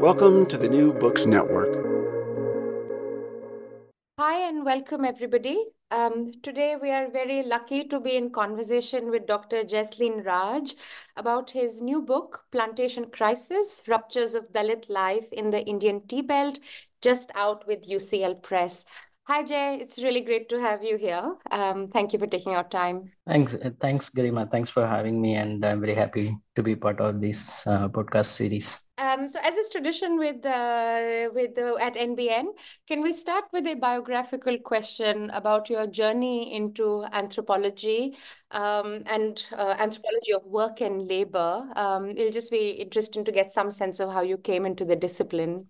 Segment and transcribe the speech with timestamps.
[0.00, 1.70] Welcome to the New Books Network.
[4.18, 5.64] Hi and welcome everybody.
[5.90, 9.64] Um, today we are very lucky to be in conversation with Dr.
[9.64, 10.74] Jayaseelan Raj
[11.16, 16.60] about his new book, Plantation Crisis, Ruptures of Dalit Life in the Indian Tea Belt,
[17.00, 18.84] just out with UCL Press.
[19.28, 21.34] Hi Jay, it's really great to have you here.
[21.50, 23.10] Um, thank you for taking our time.
[23.26, 24.48] Thanks, thanks, Garima.
[24.48, 28.26] Thanks for having me, and I'm very happy to be part of this uh, podcast
[28.26, 28.86] series.
[28.98, 32.52] Um, so, as is tradition with uh, with uh, at NBN,
[32.86, 38.14] can we start with a biographical question about your journey into anthropology
[38.52, 41.68] um, and uh, anthropology of work and labor?
[41.74, 44.94] Um, it'll just be interesting to get some sense of how you came into the
[44.94, 45.66] discipline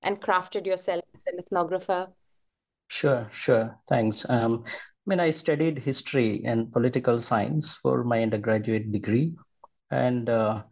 [0.00, 2.08] and crafted yourself as an ethnographer.
[2.88, 3.78] Sure, sure.
[3.88, 4.28] Thanks.
[4.28, 4.70] Um, I
[5.06, 9.34] mean, I studied history and political science for my undergraduate degree,
[9.90, 10.62] and uh,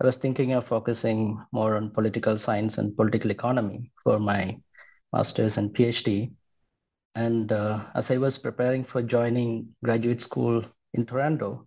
[0.00, 4.58] I was thinking of focusing more on political science and political economy for my
[5.12, 6.32] master's and PhD.
[7.14, 10.64] And uh, as I was preparing for joining graduate school
[10.94, 11.66] in Toronto,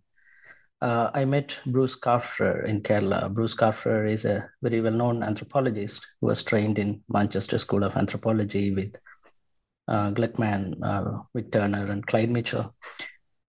[0.82, 3.34] uh, I met Bruce Kapferer in Kerala.
[3.34, 7.96] Bruce Kapferer is a very well known anthropologist who was trained in Manchester School of
[7.96, 8.96] Anthropology with
[9.88, 12.74] uh, Gluckman, uh, Turner, and Clyde Mitchell.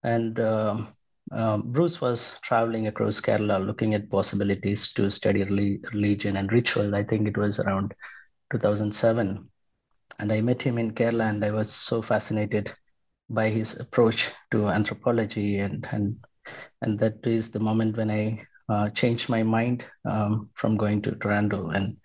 [0.03, 0.89] And um,
[1.33, 6.95] um, Bruce was traveling across Kerala looking at possibilities to study religion and ritual.
[6.95, 7.95] I think it was around
[8.53, 9.49] 2007.
[10.19, 12.73] And I met him in Kerala, and I was so fascinated
[13.31, 15.59] by his approach to anthropology.
[15.59, 16.17] And, and,
[16.83, 21.13] and that is the moment when I uh, changed my mind um, from going to
[21.13, 21.71] Toronto.
[21.71, 21.97] And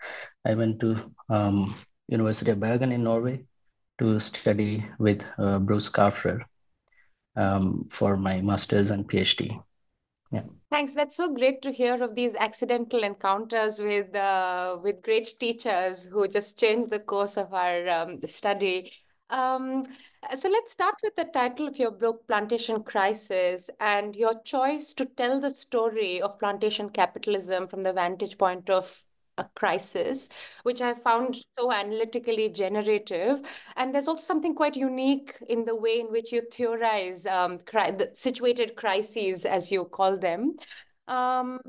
[0.46, 1.76] I went to um,
[2.08, 3.46] University of Bergen in Norway
[4.00, 6.42] to study with uh, Bruce Kapferer
[7.36, 9.62] um, for my master's and PhD.
[10.32, 10.44] Yeah.
[10.70, 10.94] Thanks.
[10.94, 16.28] That's so great to hear of these accidental encounters with uh, with great teachers who
[16.28, 18.92] just change the course of our um, study.
[19.32, 19.86] Um,
[20.36, 25.06] so let's start with the title of your book, Plantation Crisis, and your choice to
[25.06, 29.04] tell the story of plantation capitalism from the vantage point of
[29.40, 30.30] a crisis,
[30.64, 33.40] which I found so analytically generative.
[33.76, 37.92] And there's also something quite unique in the way in which you theorize um, cri-
[37.92, 40.56] the situated crises, as you call them.
[41.08, 41.60] Um,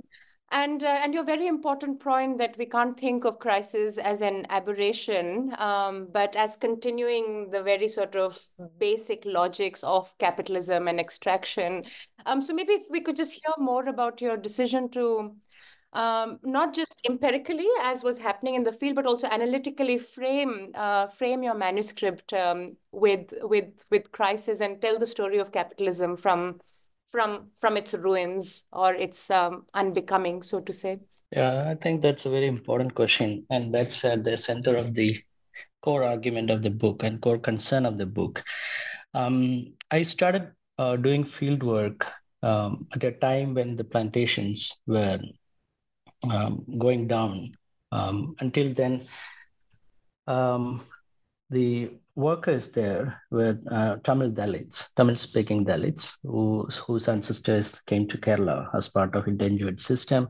[0.52, 4.46] and uh, and your very important point that we can't think of crisis as an
[4.48, 8.48] aberration, um, but as continuing the very sort of
[8.78, 11.84] basic logics of capitalism and extraction.
[12.26, 15.36] Um, so maybe if we could just hear more about your decision to
[15.92, 21.08] um, not just empirically as was happening in the field, but also analytically frame uh,
[21.08, 26.60] frame your manuscript um, with with with crisis and tell the story of capitalism from
[27.08, 31.00] from from its ruins or its um, unbecoming, so to say.
[31.32, 35.18] Yeah, I think that's a very important question, and that's at the center of the
[35.82, 38.42] core argument of the book and core concern of the book.
[39.14, 42.06] Um, I started uh, doing field work
[42.42, 45.20] um, at a time when the plantations were
[46.28, 47.52] um, going down.
[47.92, 49.06] Um, until then,
[50.26, 50.82] um,
[51.50, 58.18] the workers there were uh, Tamil Dalits, Tamil speaking Dalits, whose, whose ancestors came to
[58.18, 60.28] Kerala as part of indentured system.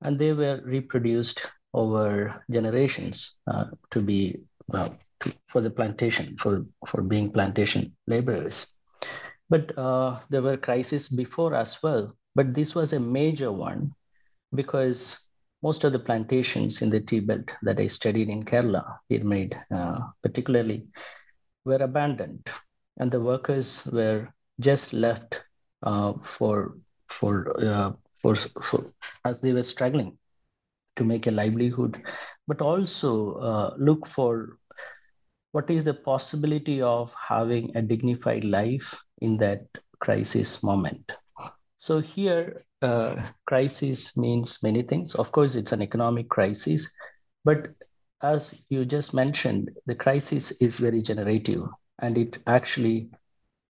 [0.00, 4.40] And they were reproduced over generations uh, to be
[4.72, 8.74] uh, to, for the plantation for for being plantation laborers.
[9.50, 12.14] But uh, there were crises before as well.
[12.34, 13.92] But this was a major one
[14.54, 15.28] because
[15.62, 20.00] most of the plantations in the tea belt that I studied in Kerala, Peermade uh,
[20.22, 20.86] particularly,
[21.64, 22.48] were abandoned,
[22.98, 24.28] and the workers were
[24.60, 25.42] just left
[25.82, 26.76] uh, for
[27.08, 27.32] for
[27.64, 27.92] uh,
[28.22, 28.84] for for
[29.24, 30.18] as they were struggling
[30.96, 32.02] to make a livelihood,
[32.46, 34.58] but also uh, look for
[35.52, 39.66] what is the possibility of having a dignified life in that
[40.00, 41.12] crisis moment.
[41.78, 45.14] So here, uh, crisis means many things.
[45.14, 46.90] Of course, it's an economic crisis,
[47.44, 47.68] but
[48.20, 51.62] as you just mentioned, the crisis is very generative
[52.00, 53.10] and it actually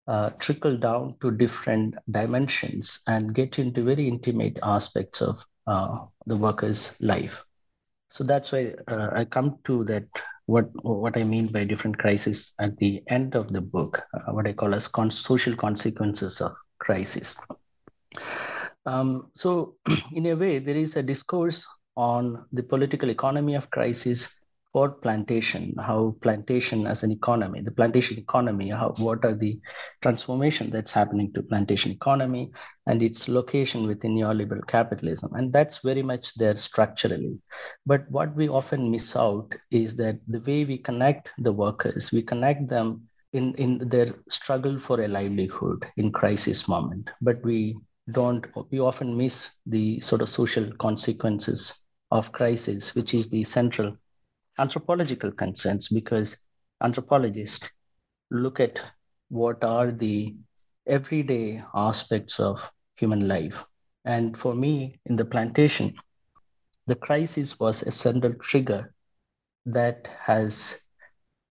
[0.07, 6.37] uh, trickle down to different dimensions and get into very intimate aspects of uh, the
[6.37, 7.45] worker's life.
[8.11, 10.05] So that's why uh, I come to that
[10.47, 14.47] what what I mean by different crises at the end of the book, uh, what
[14.47, 17.37] I call as con- social consequences of crisis.
[18.85, 19.77] Um, so,
[20.13, 21.67] in a way, there is a discourse
[21.97, 24.29] on the political economy of crisis
[24.77, 29.59] for plantation, how plantation as an economy, the plantation economy, how, what are the
[30.03, 32.51] transformation that's happening to plantation economy
[32.87, 35.33] and its location within neoliberal capitalism.
[35.33, 37.39] And that's very much there structurally.
[37.87, 42.21] But what we often miss out is that the way we connect the workers, we
[42.21, 47.09] connect them in, in their struggle for a livelihood in crisis moment.
[47.23, 47.77] But we
[48.11, 53.97] don't, we often miss the sort of social consequences of crisis, which is the central
[54.59, 56.39] anthropological concerns because
[56.83, 57.69] anthropologists
[58.31, 58.81] look at
[59.29, 60.35] what are the
[60.87, 63.65] everyday aspects of human life.
[64.05, 65.95] And for me, in the plantation,
[66.87, 68.95] the crisis was a central trigger
[69.67, 70.81] that has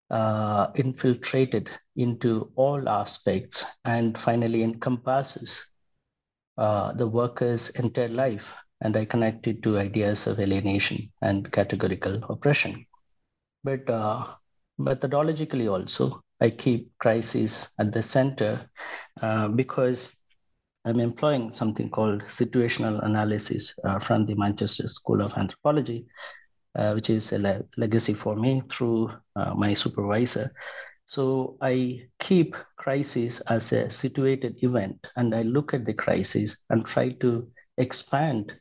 [0.10, 5.70] uh, infiltrated into all aspects and finally encompasses
[6.58, 8.54] uh, the worker's entire life.
[8.82, 12.86] And I connect it to ideas of alienation and categorical oppression.
[13.64, 14.26] But uh,
[14.80, 18.70] methodologically also, I keep crisis at the center
[19.22, 20.14] uh, because
[20.86, 26.06] I'm employing something called situational analysis uh, from the Manchester School of Anthropology,
[26.76, 29.10] uh, which is a le- legacy for me through
[29.56, 30.52] my supervisor.
[31.08, 36.86] So I keep crisis as a situated event, and I look at the crisis and
[36.86, 37.48] try to
[37.78, 38.58] expand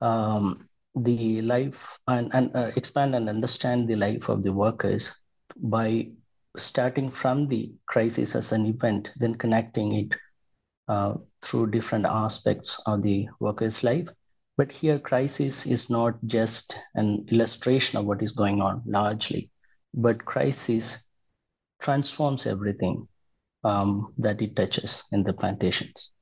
[0.00, 5.14] um, the life and, and uh, expand and understand the life of the workers
[5.56, 6.10] by
[6.56, 10.16] starting from the crisis as an event, then connecting it
[10.88, 14.08] uh, through different aspects of the worker's life.
[14.56, 19.50] But here, crisis is not just an illustration of what is going on largely,
[19.94, 21.06] but crisis
[21.80, 23.08] transforms everything
[23.64, 26.12] um, that it touches in the plantations.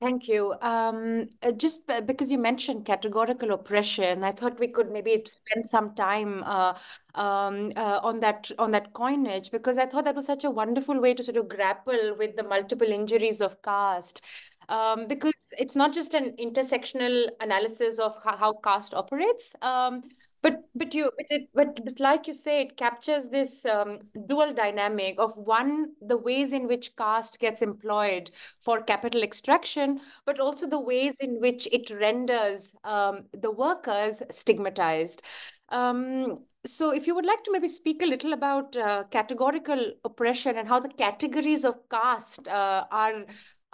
[0.00, 0.54] Thank you.
[0.60, 5.94] Um, uh, just because you mentioned categorical oppression, I thought we could maybe spend some
[5.94, 6.74] time uh,
[7.14, 11.00] um, uh, on that on that coinage because I thought that was such a wonderful
[11.00, 14.22] way to sort of grapple with the multiple injuries of caste.
[14.68, 20.02] Um, because it's not just an intersectional analysis of how, how caste operates, um,
[20.42, 24.52] but but you but, it, but but like you say, it captures this um, dual
[24.54, 28.30] dynamic of one the ways in which caste gets employed
[28.60, 35.22] for capital extraction, but also the ways in which it renders um, the workers stigmatized.
[35.70, 40.56] Um, so, if you would like to maybe speak a little about uh, categorical oppression
[40.56, 43.24] and how the categories of caste uh, are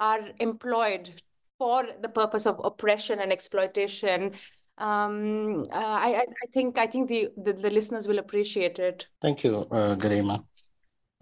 [0.01, 1.11] are employed
[1.59, 4.33] for the purpose of oppression and exploitation
[4.81, 9.07] um, uh, I, I think I think the, the, the listeners will appreciate it.
[9.21, 10.43] Thank you, uh, Garima.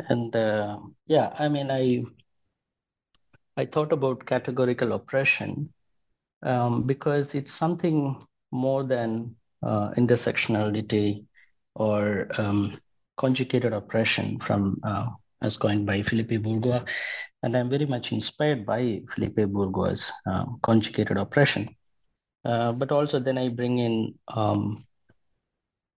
[0.08, 2.04] And uh, yeah, I mean, I
[3.56, 5.72] I thought about categorical oppression
[6.44, 11.24] um, because it's something more than uh, intersectionality
[11.74, 12.78] or um,
[13.16, 15.08] conjugated oppression from uh,
[15.42, 16.84] as coined by Philippe Bourgois.
[17.42, 21.74] And I'm very much inspired by Philippe Bourgois's uh, conjugated oppression.
[22.44, 24.78] Uh, but also then I bring in um,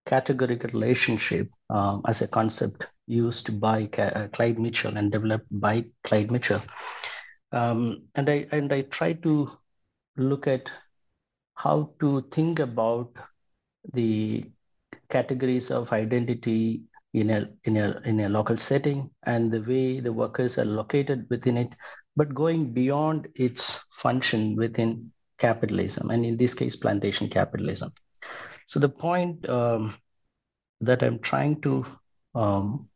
[0.06, 6.32] categorical relationship um, as a concept used by uh, Clyde Mitchell and developed by Clyde
[6.32, 6.62] Mitchell.
[7.52, 9.52] Um, and I and I try to
[10.18, 10.72] look at
[11.56, 13.12] how to think about
[13.94, 14.46] the
[15.10, 20.14] categories of identity in a in a in a local setting and the way the
[20.14, 21.76] workers are located within it,
[22.16, 27.92] but going beyond its function within capitalism, and in this case, plantation capitalism.
[28.68, 29.96] So the point um,
[30.80, 31.86] that I'm trying to
[32.36, 32.88] um,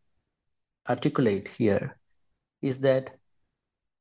[0.87, 1.97] articulate here
[2.61, 3.17] is that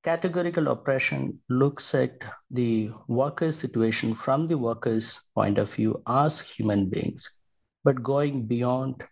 [0.04, 2.18] categorical oppression looks at
[2.50, 7.38] the worker's situation from the worker's point of view as human beings,
[7.83, 9.02] but going beyond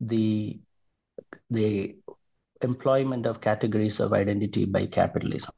[0.00, 0.58] the,
[1.50, 1.96] the
[2.62, 5.52] employment of categories of identity by capitalism.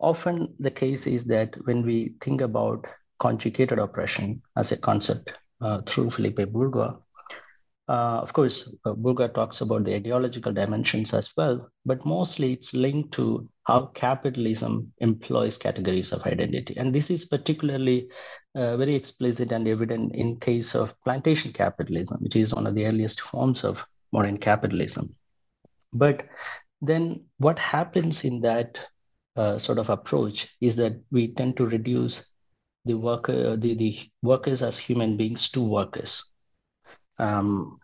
[0.00, 2.86] Often the case is that when we think about
[3.18, 6.96] conjugated oppression as a concept uh, through Philippe Bourgois,
[7.88, 13.12] uh, of course, uh, talks about the ideological dimensions as well, but mostly it's linked
[13.12, 16.76] to how capitalism employs categories of identity.
[16.76, 18.08] And this is particularly
[18.58, 22.86] uh, very explicit and evident in case of plantation capitalism, which is one of the
[22.86, 25.14] earliest forms of modern capitalism.
[25.92, 26.26] But
[26.82, 28.80] then what happens in that
[29.36, 32.28] uh, sort of approach is that we tend to reduce
[32.84, 36.30] the worker, the, the workers as human beings to workers.
[37.18, 37.78] Um,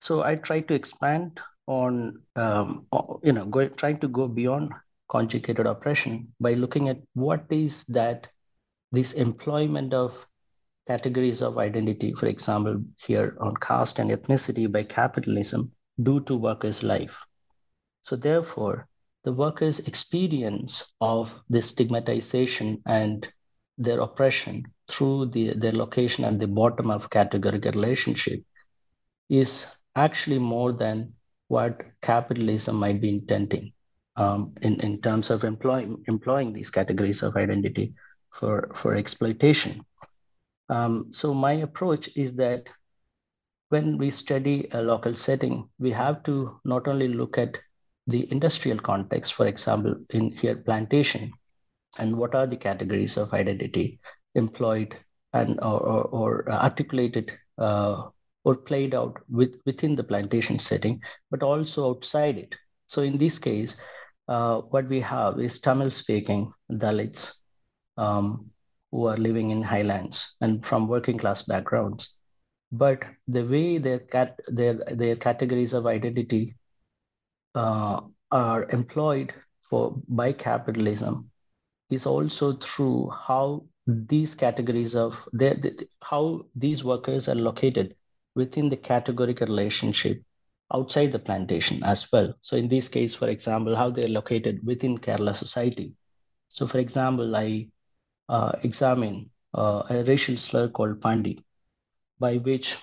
[0.00, 2.86] so I try to expand on, um,
[3.24, 4.72] you know, go, trying to go beyond
[5.08, 8.28] conjugated oppression by looking at what is that
[8.92, 10.26] this employment of
[10.86, 15.70] categories of identity, for example, here on caste and ethnicity by capitalism,
[16.02, 17.16] do to workers' life.
[18.02, 18.88] So therefore,
[19.24, 23.28] the workers' experience of the stigmatization and
[23.78, 28.42] their oppression through the, their location at the bottom of categorical relationship
[29.28, 31.12] is actually more than
[31.48, 33.72] what capitalism might be intending
[34.16, 37.94] um, in, in terms of employing, employing these categories of identity
[38.32, 39.84] for, for exploitation.
[40.68, 42.68] Um, so my approach is that
[43.70, 47.58] when we study a local setting, we have to not only look at
[48.06, 51.32] the industrial context, for example, in here plantation,
[51.98, 54.00] and what are the categories of identity
[54.34, 54.96] employed
[55.32, 58.08] and or, or, or articulated uh,
[58.44, 62.54] or played out with, within the plantation setting, but also outside it.
[62.86, 63.80] So in this case,
[64.28, 67.34] uh, what we have is Tamil-speaking Dalits
[68.00, 68.50] um,
[68.90, 72.16] who are living in highlands and from working class backgrounds.
[72.72, 76.56] But the way their cat their their categories of identity
[77.54, 79.34] uh, are employed
[79.68, 81.30] for by capitalism
[81.90, 85.56] is also through how these categories of their,
[86.02, 87.94] how these workers are located
[88.36, 90.22] within the categorical relationship
[90.72, 92.32] outside the plantation as well.
[92.42, 95.92] So in this case, for example, how they're located within Kerala society.
[96.48, 97.68] So for example, I
[98.62, 101.42] examine uh, a racial slur called Pandi,
[102.18, 102.76] by which,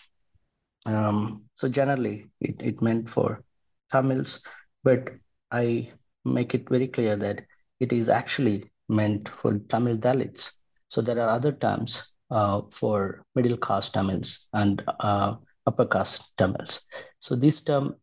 [0.86, 3.44] um, so generally it, it meant for
[3.92, 4.44] Tamils,
[4.84, 5.10] but
[5.52, 5.92] I
[6.26, 7.46] make it very clear that
[7.80, 10.52] it is actually meant for Tamil Dalits.
[10.90, 15.36] So there are other terms uh, for middle caste Tamils and uh,
[15.66, 16.82] upper caste Tamils.
[17.20, 17.96] So this term,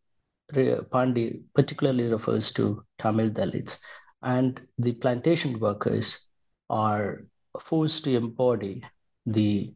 [0.53, 3.77] Pandi, particularly refers to Tamil Dalits.
[4.21, 6.27] And the plantation workers
[6.69, 7.25] are
[7.61, 8.83] forced to embody
[9.25, 9.73] the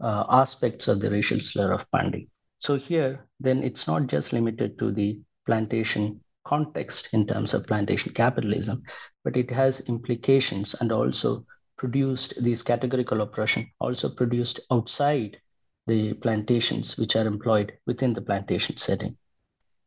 [0.00, 2.28] uh, aspects of the racial slur of Pandi.
[2.58, 8.12] So here, then it's not just limited to the plantation context in terms of plantation
[8.12, 8.82] capitalism,
[9.24, 11.44] but it has implications and also
[11.76, 15.38] produced these categorical oppression, also produced outside
[15.86, 19.16] the plantations which are employed within the plantation setting.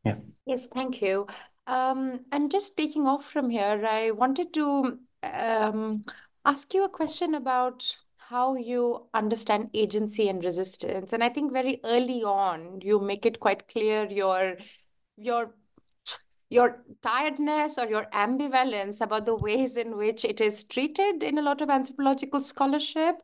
[0.03, 0.15] Yeah.
[0.45, 1.27] Yes, thank you.
[1.67, 6.05] Um, and just taking off from here, I wanted to um,
[6.49, 11.13] ask you a question about how you understand agency and resistance.
[11.13, 14.57] And I think very early on, you make it quite clear your
[15.15, 15.53] your
[16.49, 21.43] your tiredness or your ambivalence about the ways in which it is treated in a
[21.43, 23.17] lot of anthropological scholarship.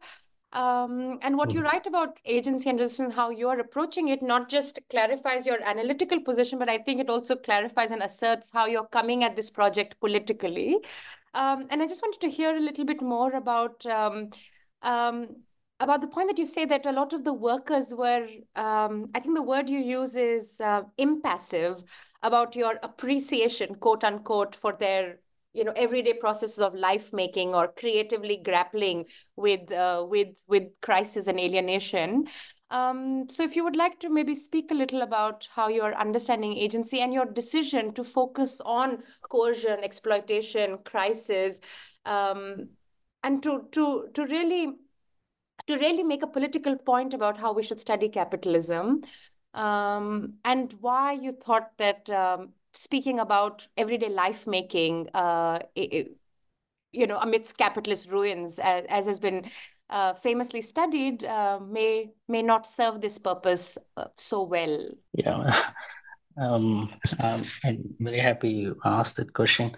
[0.56, 1.68] Um, and what you mm-hmm.
[1.68, 6.22] write about agency and resistance, how you are approaching it, not just clarifies your analytical
[6.22, 10.00] position, but I think it also clarifies and asserts how you're coming at this project
[10.00, 10.78] politically.
[11.34, 14.30] Um, and I just wanted to hear a little bit more about um,
[14.82, 15.28] um,
[15.82, 19.20] about the point that you say that a lot of the workers were, um, I
[19.20, 21.84] think the word you use is uh, impassive
[22.24, 25.20] about your appreciation, quote unquote, for their
[25.56, 31.28] you know everyday processes of life making or creatively grappling with uh, with with crisis
[31.28, 32.28] and alienation.
[32.72, 36.58] Um, so if you would like to maybe speak a little about how you're understanding
[36.58, 41.60] agency and your decision to focus on coercion exploitation crisis
[42.06, 42.70] um,
[43.24, 44.74] and to to to really
[45.68, 49.02] to really make a political point about how we should study capitalism
[49.54, 56.16] um, and why you thought that um, speaking about everyday life making, uh, it,
[56.92, 59.46] you know, amidst capitalist ruins, as, as has been
[59.90, 64.90] uh, famously studied uh, may may not serve this purpose uh, so well?
[65.14, 65.56] Yeah,
[66.42, 69.76] um, I'm, I'm, very happy you asked that question,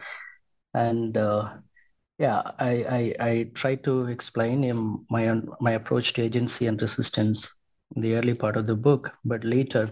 [0.73, 1.53] and uh,
[2.17, 7.53] yeah, I, I I try to explain in my my approach to agency and resistance
[7.95, 9.91] in the early part of the book, but later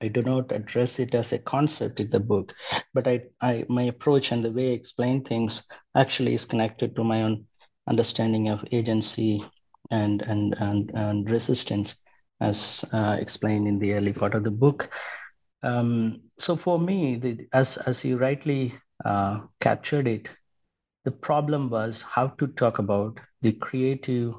[0.00, 2.54] I do not address it as a concept in the book,
[2.92, 7.04] but I, I my approach and the way I explain things actually is connected to
[7.04, 7.46] my own
[7.88, 9.44] understanding of agency
[9.90, 11.96] and and and, and resistance
[12.40, 14.90] as uh, explained in the early part of the book.
[15.62, 18.74] Um, so for me, the, as as you rightly
[19.04, 20.28] uh, captured it,
[21.04, 24.34] the problem was how to talk about the creative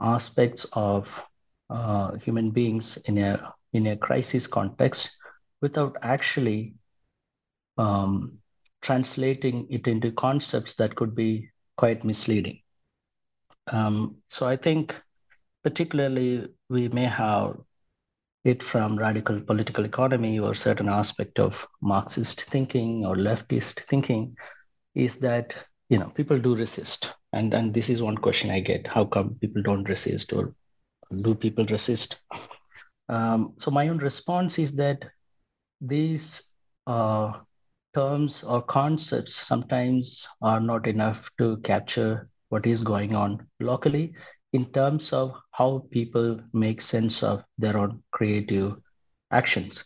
[0.00, 1.26] aspects of
[1.70, 5.10] uh, human beings in a in a crisis context
[5.60, 6.74] without actually
[7.76, 8.38] um,
[8.82, 12.60] translating it into concepts that could be quite misleading.
[13.68, 14.94] Um, so I think
[15.62, 17.56] particularly we may have
[18.44, 24.36] it from radical political economy or certain aspect of Marxist thinking or leftist thinking
[24.94, 25.54] is that
[25.88, 27.14] you know people do resist.
[27.32, 28.86] And and this is one question I get.
[28.86, 30.54] How come people don't resist or
[31.22, 32.20] do people resist
[33.08, 35.04] um, so my own response is that
[35.80, 36.52] these
[36.86, 37.32] uh,
[37.94, 44.14] terms or concepts sometimes are not enough to capture what is going on locally
[44.52, 48.76] in terms of how people make sense of their own creative
[49.30, 49.84] actions.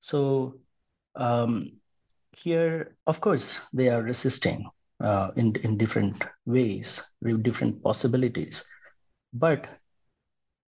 [0.00, 0.58] So
[1.14, 1.72] um,
[2.32, 4.68] here, of course, they are resisting
[5.00, 8.64] uh, in, in different ways, with different possibilities.
[9.32, 9.66] But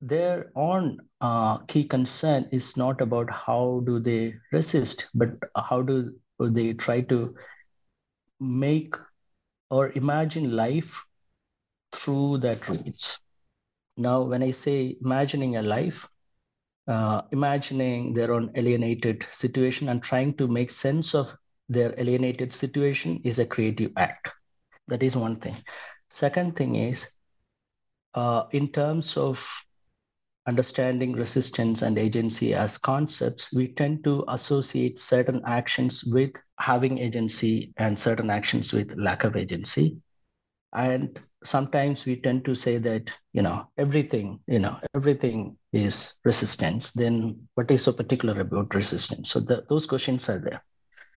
[0.04, 6.14] their own uh, key concern is not about how do they resist, but how do
[6.40, 7.34] they try to
[8.40, 8.96] make
[9.70, 11.04] or imagine life
[11.96, 13.20] through that roots.
[13.96, 16.08] Now, when I say imagining a life,
[16.88, 21.34] uh, imagining their own alienated situation and trying to make sense of
[21.70, 24.30] their alienated situation is a creative act.
[24.89, 25.56] That is one thing.
[26.10, 27.08] Second thing is,
[28.16, 29.42] uh, in terms of
[30.45, 37.73] understanding resistance and agency as concepts, we tend to associate certain actions with having agency
[37.77, 39.97] and certain actions with lack of agency.
[40.73, 46.91] And sometimes we tend to say that, you know, everything, you know, everything is resistance.
[46.91, 49.32] Then what is so particular about resistance?
[49.32, 50.63] So the, those questions are there.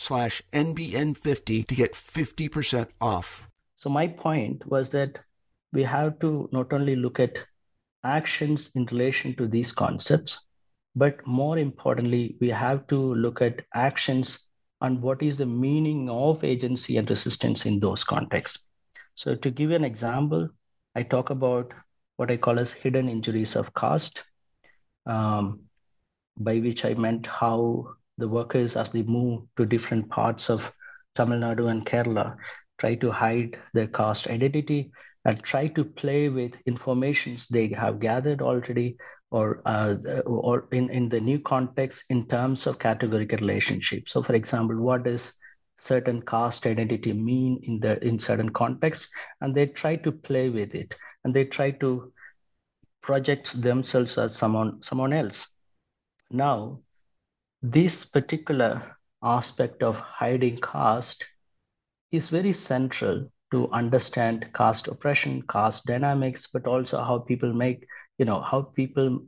[0.00, 3.48] slash NBN50 to get 50% off.
[3.76, 5.18] So my point was that
[5.72, 7.38] we have to not only look at
[8.02, 10.46] actions in relation to these concepts,
[10.96, 14.48] but more importantly, we have to look at actions
[14.80, 18.64] and what is the meaning of agency and resistance in those contexts.
[19.14, 20.48] So to give you an example,
[20.94, 21.72] I talk about
[22.16, 24.24] what I call as hidden injuries of caste,
[25.04, 25.60] um,
[26.38, 30.72] by which I meant how the workers, as they move to different parts of
[31.16, 32.36] Tamil Nadu and Kerala,
[32.78, 34.92] try to hide their caste identity
[35.24, 38.96] and try to play with informations they have gathered already
[39.30, 44.12] or uh, or in, in the new context in terms of categorical relationships.
[44.12, 45.34] So for example, what does
[45.76, 49.08] certain caste identity mean in the in certain context
[49.40, 52.12] And they try to play with it and they try to
[53.02, 55.48] project themselves as someone someone else.
[56.30, 56.80] Now,
[57.62, 61.24] this particular aspect of hiding caste
[62.10, 67.86] is very central to understand caste oppression, caste dynamics, but also how people make,
[68.18, 69.20] you know, how people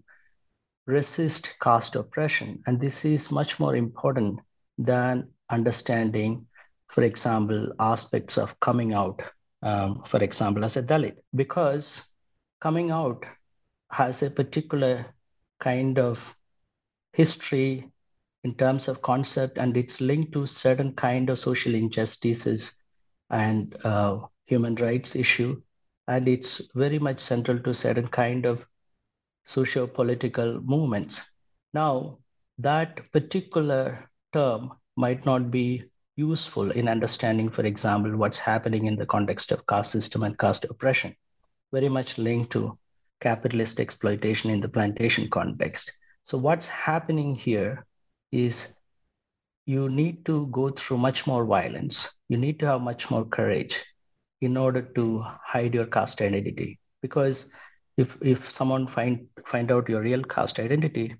[0.87, 2.63] resist caste oppression.
[2.67, 4.41] And this is much more important
[4.79, 6.47] than understanding,
[6.89, 9.23] for example, aspects of coming out,
[9.63, 12.13] um, for example, as a Dalit, because
[12.61, 13.25] coming out
[13.91, 15.07] has a particular
[15.61, 16.35] kind of
[17.13, 17.93] history
[18.45, 22.73] in terms of concept and it's linked to certain kind of social injustices
[23.31, 25.61] and uh, human rights issue.
[26.09, 28.67] And it's very much central to certain kind of
[29.45, 31.31] socio-political movements.
[31.73, 32.19] Now
[32.59, 35.85] that particular term might not be
[36.17, 40.67] useful in understanding for example what's happening in the context of caste system and caste
[40.69, 41.17] oppression
[41.73, 42.79] very much linked to
[43.21, 45.93] capitalist exploitation in the plantation context.
[46.25, 47.87] So what's happening here
[48.33, 48.75] is
[49.67, 52.17] you need to go through much more violence.
[52.29, 53.85] You need to have much more courage
[54.41, 56.81] in order to hide your caste identity.
[57.03, 57.51] Because
[57.97, 61.15] if if someone find find out your real caste identity,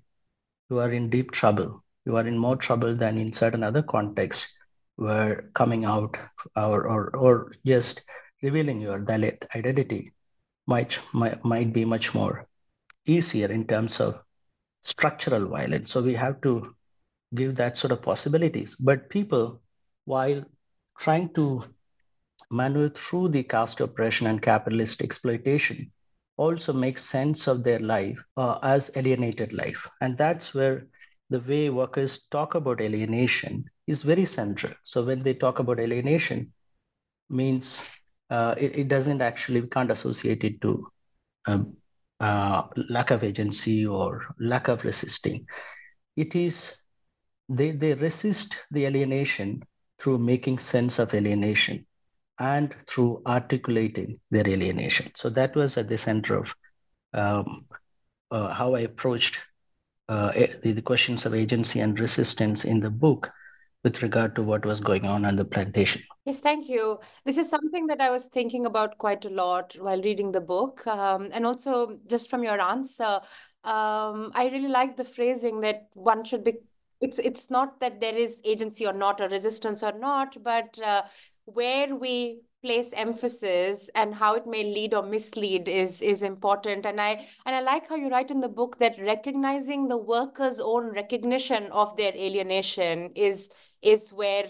[0.69, 1.83] you are in deep trouble.
[2.05, 4.53] You are in more trouble than in certain other contexts
[4.97, 6.17] where coming out
[6.55, 8.03] or or, or just
[8.41, 10.11] revealing your Dalit identity
[10.67, 12.47] might, might might be much more
[13.05, 14.21] easier in terms of
[14.81, 15.91] structural violence.
[15.91, 16.75] So we have to
[17.35, 18.75] give that sort of possibilities.
[18.75, 19.61] But people,
[20.05, 20.43] while
[20.99, 21.63] trying to
[22.49, 25.91] maneuver through the caste oppression and capitalist exploitation,
[26.37, 29.89] also make sense of their life uh, as alienated life.
[30.01, 30.87] And that's where
[31.29, 34.73] the way workers talk about alienation is very central.
[34.83, 36.53] So when they talk about alienation,
[37.29, 37.87] means
[38.29, 40.87] uh, it, it, doesn't actually, we can't associate it to
[41.45, 41.75] um,
[42.19, 45.45] uh, lack of agency or lack of resisting.
[46.15, 46.77] It is
[47.57, 49.63] they, they resist the alienation
[49.99, 51.85] through making sense of alienation
[52.39, 55.11] and through articulating their alienation.
[55.15, 56.55] So that was at the center of
[57.13, 57.65] um,
[58.31, 59.37] uh, how I approached
[60.09, 63.31] uh, the, the questions of agency and resistance in the book
[63.83, 66.01] with regard to what was going on on the plantation.
[66.25, 66.99] Yes, thank you.
[67.25, 70.85] This is something that I was thinking about quite a lot while reading the book.
[70.87, 73.19] Um, and also, just from your answer,
[73.63, 76.53] um, I really like the phrasing that one should be.
[77.03, 81.03] It's it's not that there is agency or not, or resistance or not, but uh,
[81.45, 86.85] where we place emphasis and how it may lead or mislead is is important.
[86.85, 90.61] And i and i like how you write in the book that recognizing the worker's
[90.61, 93.49] own recognition of their alienation is
[93.81, 94.49] is where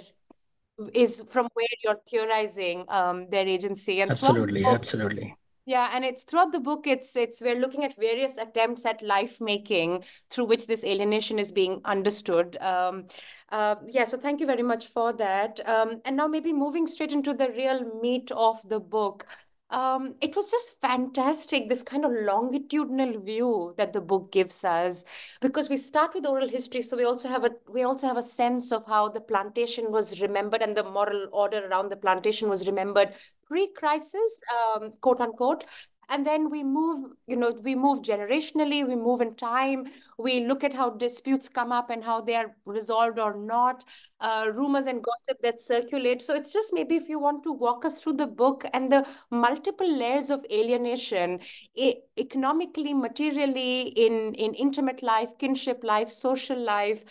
[0.94, 4.02] is from where you're theorizing um, their agency.
[4.02, 8.38] And absolutely absolutely yeah and it's throughout the book it's it's we're looking at various
[8.38, 12.58] attempts at life making through which this alienation is being understood.
[12.58, 13.06] Um,
[13.50, 15.60] uh, yeah so thank you very much for that.
[15.68, 19.26] Um, and now maybe moving straight into the real meat of the book
[19.74, 25.04] um, it was just fantastic, this kind of longitudinal view that the book gives us,
[25.42, 28.24] because we start with oral history, so we also have a we also have a
[28.24, 32.68] sense of how the plantation was remembered and the moral order around the plantation was
[32.68, 33.14] remembered
[33.48, 35.66] pre-crisis, um, quote unquote,
[36.14, 39.86] and then we move you know we move generationally we move in time
[40.18, 43.84] we look at how disputes come up and how they are resolved or not
[44.24, 46.22] uh, rumors and gossip that circulate.
[46.22, 49.06] So it's just maybe if you want to walk us through the book and the
[49.30, 51.40] multiple layers of alienation
[51.76, 57.04] e economically materially in in intimate life kinship life social life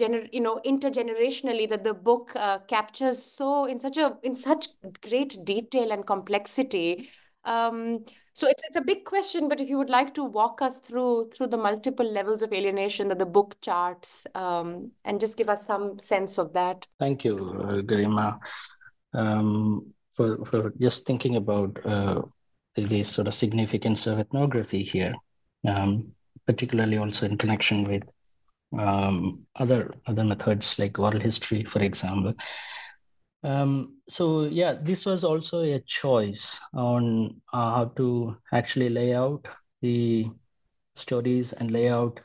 [0.00, 4.68] gener you know intergenerationally that the book uh, captures so in such a in such
[5.08, 7.08] great detail and complexity
[7.46, 8.04] um,
[8.34, 11.30] so it's it's a big question, but if you would like to walk us through
[11.30, 15.66] through the multiple levels of alienation that the book charts, um, and just give us
[15.66, 16.86] some sense of that.
[16.98, 18.32] Thank you, uh,
[19.14, 22.22] um, for for just thinking about uh,
[22.74, 25.14] the, the, sort of significance of ethnography here,
[25.66, 26.12] um,
[26.46, 28.02] particularly also in connection with
[28.78, 32.34] um, other other methods like oral history, for example.
[33.46, 39.46] Um, so yeah, this was also a choice on uh, how to actually lay out
[39.82, 40.26] the
[40.96, 42.20] stories and lay out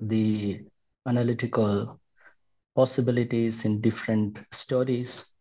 [0.00, 0.60] the
[1.06, 1.98] analytical
[2.76, 5.32] possibilities in different stories,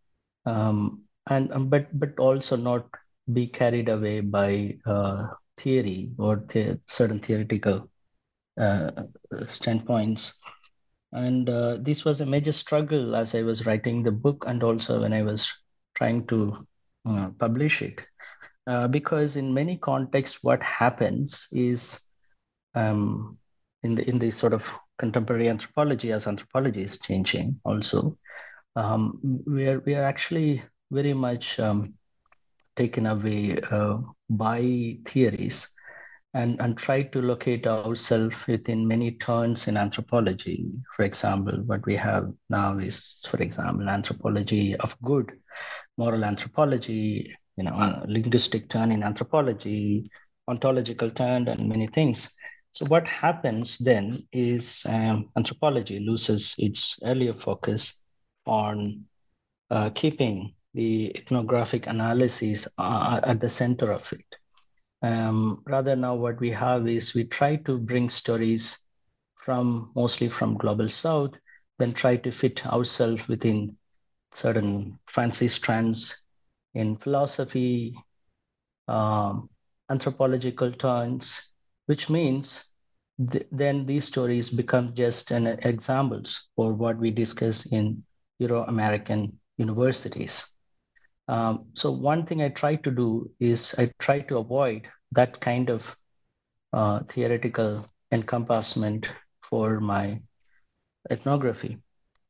[0.46, 2.88] um, and um, but but also not
[3.34, 7.90] be carried away by uh, theory or the certain theoretical
[8.60, 8.92] uh,
[9.48, 10.40] standpoints.
[11.14, 15.02] And uh, this was a major struggle as I was writing the book and also
[15.02, 15.52] when I was
[15.96, 16.66] trying to
[17.10, 18.02] uh, publish it.
[18.68, 22.00] Uh, because in many contexts, what happens is
[22.76, 23.38] um,
[23.84, 24.64] in the in the sort of
[25.00, 28.18] contemporary anthropology, as anthropology is changing, also
[28.76, 31.96] um, we are we are actually very much um,
[32.76, 33.98] taken away uh,
[34.30, 35.68] by theories
[36.34, 40.72] and, and try to locate ourselves within many turns in anthropology.
[40.96, 45.32] For example, what we have now is, for example, anthropology of good,
[45.98, 50.10] moral anthropology, you know, linguistic turn in anthropology,
[50.48, 52.34] ontological turn and many things.
[52.72, 58.02] So what happens then is um, anthropology loses its earlier focus
[58.46, 59.04] on
[59.70, 64.26] uh, keeping the ethnographic analysis uh, at the center of it.
[65.04, 68.80] Um, rather now what we have is we try to bring stories
[69.36, 71.38] from mostly from global south,
[71.80, 73.78] then try to fit ourselves within
[74.34, 76.24] certain fancy strands
[76.76, 77.96] in philosophy,
[78.88, 79.50] um,
[79.90, 81.52] anthropological turns,
[81.88, 82.72] which means
[83.32, 88.04] th- then these stories become just an examples for what we discuss in
[88.40, 90.51] Euro-American universities.
[91.32, 95.70] Um, so one thing I try to do is I try to avoid that kind
[95.70, 95.96] of
[96.74, 99.08] uh, theoretical encompassment
[99.42, 100.20] for my
[101.10, 101.78] ethnography.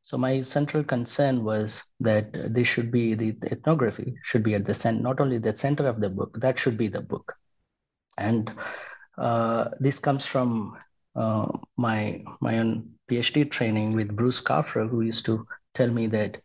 [0.04, 4.74] So my central concern was that this should be the, ethnography should be at the
[4.76, 7.34] center, not only the center of the book, that should be the book.
[8.20, 8.52] And
[9.18, 10.78] uh, this comes from
[11.16, 16.38] uh, my my own PhD training with Bruce Kapferer, who used to tell me that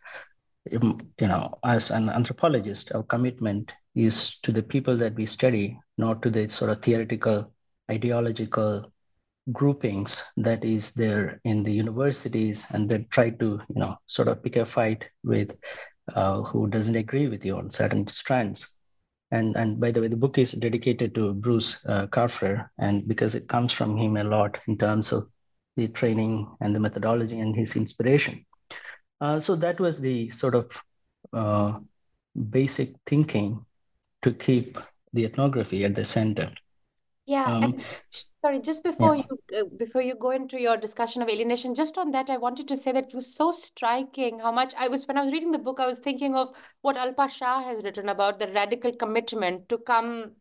[0.71, 6.23] you know, as an anthropologist, our commitment is to the people that we study, not
[6.23, 7.53] to the sort of theoretical,
[7.91, 8.93] ideological
[9.53, 14.43] groupings that is there in the universities and then try to you know sort of
[14.43, 15.57] pick a fight with
[16.15, 18.75] uh, who doesn't agree with you on certain strands.
[19.31, 23.35] And and by the way the book is dedicated to bruce uh, Kapferer, and because
[23.35, 25.29] it comes from him a lot in terms of
[25.77, 28.45] the training and the methodology and his inspiration
[29.21, 30.85] uh, so that was the sort of
[31.33, 31.79] uh,
[32.51, 33.65] basic thinking
[34.23, 34.79] to keep
[35.13, 36.51] the ethnography at the center
[37.27, 37.85] yeah, um, and
[38.41, 39.25] sorry, just before yeah.
[39.51, 42.69] you uh, before you go into your discussion of alienation, just on that, I wanted
[42.69, 45.51] to say that it was so striking how much I was when I was reading
[45.51, 46.53] the book, I was thinking of
[46.83, 50.37] what Alpa Shah has written about the radical commitment to come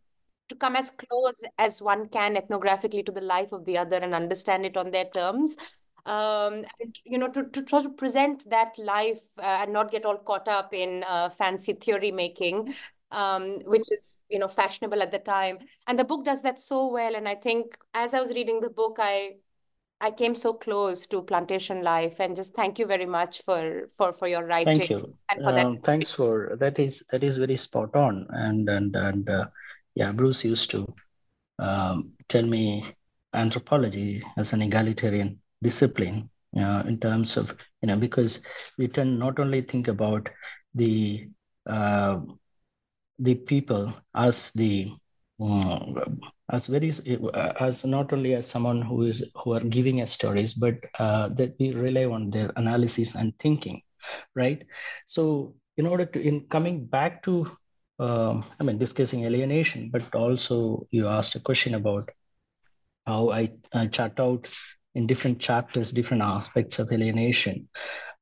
[0.49, 4.13] to come as close as one can ethnographically to the life of the other and
[4.13, 5.55] understand it on their terms.
[6.05, 6.65] Um,
[7.03, 10.47] you know, to, to try to present that life uh, and not get all caught
[10.47, 12.75] up in uh, fancy theory making,
[13.11, 15.59] um, which is you know fashionable at the time.
[15.87, 17.15] And the book does that so well.
[17.15, 19.37] And I think as I was reading the book, I
[20.01, 22.19] I came so close to plantation life.
[22.19, 24.77] And just thank you very much for for for your writing.
[24.77, 25.15] Thank you.
[25.31, 25.65] And for that.
[25.65, 28.27] Um, thanks for that is that is very spot on.
[28.29, 29.45] And and and uh,
[29.95, 30.93] yeah, Bruce used to
[31.57, 32.85] um, tell me
[33.33, 36.29] anthropology as an egalitarian discipline
[36.63, 38.39] uh, in terms of you know because
[38.77, 40.29] we tend not only think about
[40.75, 41.27] the
[41.67, 42.19] uh,
[43.19, 44.91] the people as the
[45.43, 45.79] uh,
[46.51, 46.91] as very
[47.59, 51.55] as not only as someone who is who are giving us stories but uh, that
[51.59, 53.81] we rely on their analysis and thinking
[54.35, 54.63] right?
[55.07, 57.45] So in order to in coming back to
[57.99, 62.09] um, i mean discussing alienation but also you asked a question about
[63.05, 64.47] how i, I chart out
[64.95, 67.67] in different chapters different aspects of alienation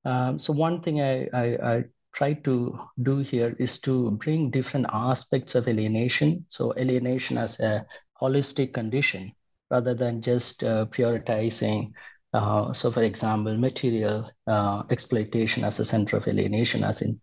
[0.06, 1.84] um, so one thing I, I, I
[2.14, 6.46] try to do here is to bring different aspects of alienation.
[6.50, 7.86] So alienation as a
[8.22, 9.32] holistic condition
[9.72, 11.92] rather than just uh, prioritizing.
[12.34, 17.20] Uh, so, for example, material uh, exploitation as a center of alienation, as in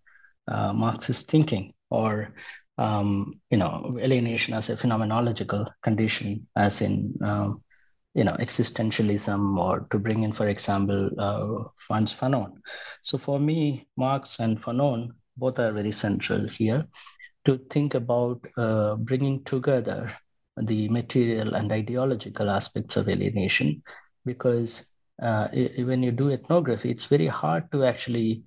[0.48, 2.34] uh, Marxist thinking, or
[2.78, 7.62] um, you know, alienation as a phenomenological condition, as in um,
[8.14, 12.54] you know existentialism or to bring in for example uh, Frantz Fanon.
[13.02, 16.86] So for me, Marx and Fanon both are very central here
[17.44, 20.12] to think about uh, bringing together
[20.56, 23.82] the material and ideological aspects of alienation
[24.26, 24.90] because
[25.22, 28.42] uh, when you do ethnography, it's very hard to actually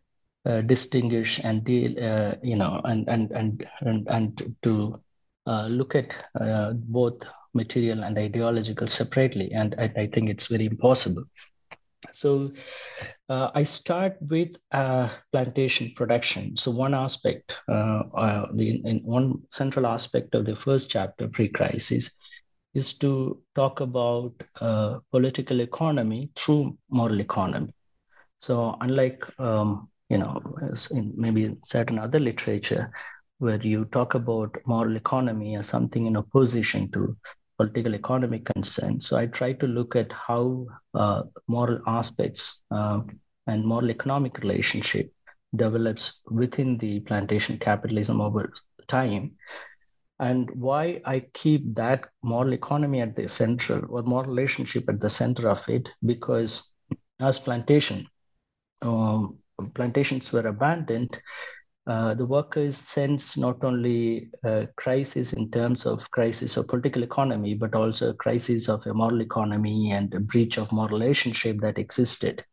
[0.45, 4.99] uh, distinguish and deal, uh, you know, and and and and, and to
[5.47, 9.51] uh, look at uh, both material and ideological separately.
[9.51, 11.23] And I, I think it's very impossible.
[12.11, 12.51] So
[13.29, 16.57] uh, I start with uh, plantation production.
[16.57, 22.11] So one aspect, uh, uh the in one central aspect of the first chapter, pre-crisis,
[22.73, 27.73] is to talk about uh, political economy through moral economy.
[28.41, 30.39] So unlike um, you know,
[30.91, 32.91] in maybe certain other literature,
[33.39, 37.17] where you talk about moral economy as something in opposition to
[37.57, 39.07] political economic concerns.
[39.07, 43.01] So I try to look at how uh, moral aspects uh,
[43.47, 45.11] and moral economic relationship
[45.55, 48.51] develops within the plantation capitalism over
[48.87, 49.31] time
[50.19, 55.09] and why I keep that moral economy at the center or moral relationship at the
[55.09, 56.63] center of it because
[57.19, 58.05] as plantation
[58.81, 59.37] um,
[59.73, 61.19] plantations were abandoned
[61.85, 67.53] uh, the workers sense not only a crisis in terms of crisis of political economy,
[67.53, 72.43] but also crisis of a moral economy and a breach of moral relationship that existed,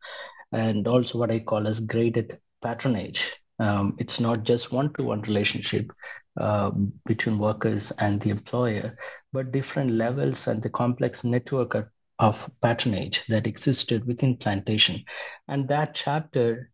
[0.51, 3.35] and also what I call as graded patronage.
[3.59, 5.91] Um, it's not just one-to-one relationship
[6.39, 6.71] uh,
[7.05, 8.97] between workers and the employer,
[9.31, 11.75] but different levels and the complex network
[12.21, 15.03] of patronage that existed within plantation.
[15.47, 16.69] And that chapter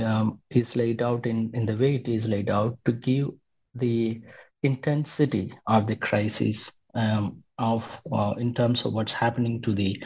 [0.00, 3.30] um, is laid out in, in the way it is laid out to give
[3.74, 4.22] the
[4.62, 10.02] intensity of the crisis um, of uh, in terms of what's happening to the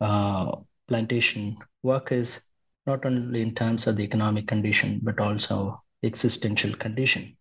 [0.00, 0.52] uh,
[0.86, 2.40] plantation workers,
[2.86, 7.36] not only in terms of the economic condition, but also existential condition.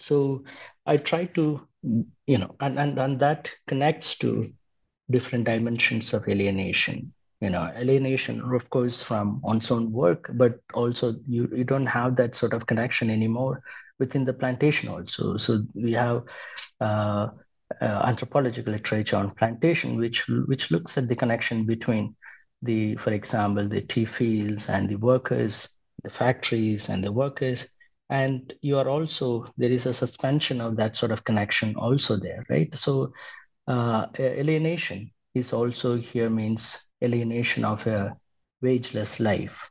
[0.00, 0.44] So
[0.84, 1.66] I try to,
[2.26, 4.46] you know, and, and, and that connects to
[5.10, 11.14] different dimensions of alienation you know alienation of course from one's own work but also
[11.26, 13.62] you, you don't have that sort of connection anymore
[14.00, 15.36] within the plantation also.
[15.36, 16.24] So we have
[16.80, 17.28] uh,
[17.80, 22.16] uh, anthropological literature on plantation which which looks at the connection between
[22.62, 25.68] the for example the tea fields and the workers
[26.02, 27.68] the factories and the workers.
[28.08, 32.44] And you are also there is a suspension of that sort of connection also there
[32.48, 32.74] right?
[32.74, 33.12] So
[33.70, 38.16] uh, alienation is also here means alienation of a
[38.60, 39.70] wageless life.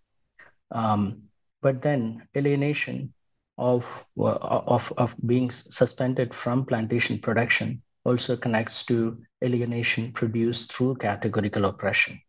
[0.72, 1.24] Um,
[1.62, 3.14] but then alienation
[3.58, 3.86] of,
[4.18, 12.22] of, of being suspended from plantation production also connects to alienation produced through categorical oppression.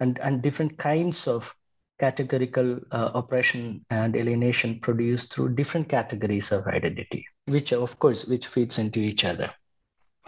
[0.00, 1.54] And, and different kinds of
[2.00, 8.48] categorical uh, oppression and alienation produced through different categories of identity, which of course, which
[8.48, 9.52] feeds into each other,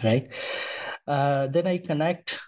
[0.01, 0.31] right?
[1.07, 2.39] Uh, then I connect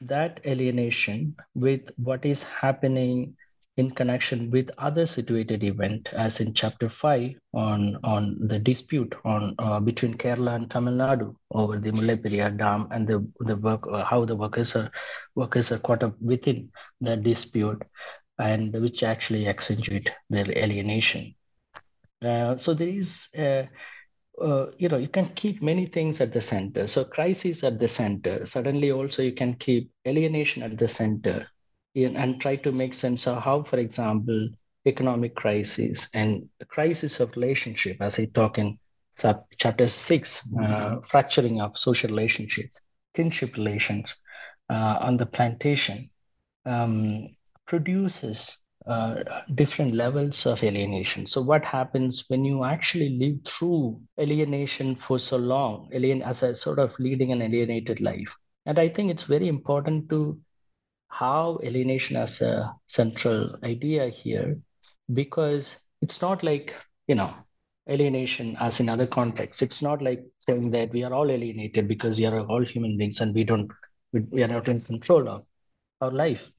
[0.00, 3.36] that alienation with what is happening
[3.76, 9.54] in connection with other situated event, as in chapter five on on the dispute on
[9.58, 14.04] uh, between Kerala and Tamil Nadu over the Mullaiperiyaar Dam and the the work uh,
[14.04, 14.90] how the workers are
[15.36, 16.70] workers are caught up within
[17.00, 17.80] that dispute,
[18.38, 21.34] and which actually accentuate their alienation.
[22.20, 23.28] Uh, so there is
[24.40, 27.88] uh, you know you can keep many things at the center so crisis at the
[27.88, 31.46] center suddenly also you can keep alienation at the center
[31.94, 34.48] in, and try to make sense of how for example
[34.86, 38.78] economic crisis and crisis of relationship as i talk in
[39.10, 41.00] sub chapter 6 uh, mm-hmm.
[41.00, 42.80] fracturing of social relationships
[43.14, 44.16] kinship relations
[44.70, 46.08] uh, on the plantation
[46.64, 47.28] um,
[47.66, 49.22] produces uh,
[49.54, 51.26] different levels of alienation.
[51.26, 56.54] So, what happens when you actually live through alienation for so long, alien as a
[56.54, 58.34] sort of leading an alienated life?
[58.66, 60.40] And I think it's very important to
[61.10, 64.58] have alienation as a central idea here,
[65.12, 66.74] because it's not like
[67.06, 67.34] you know
[67.90, 69.62] alienation as in other contexts.
[69.62, 73.20] It's not like saying that we are all alienated because we are all human beings
[73.20, 73.70] and we don't
[74.12, 75.44] we are not in control of
[76.00, 76.50] our life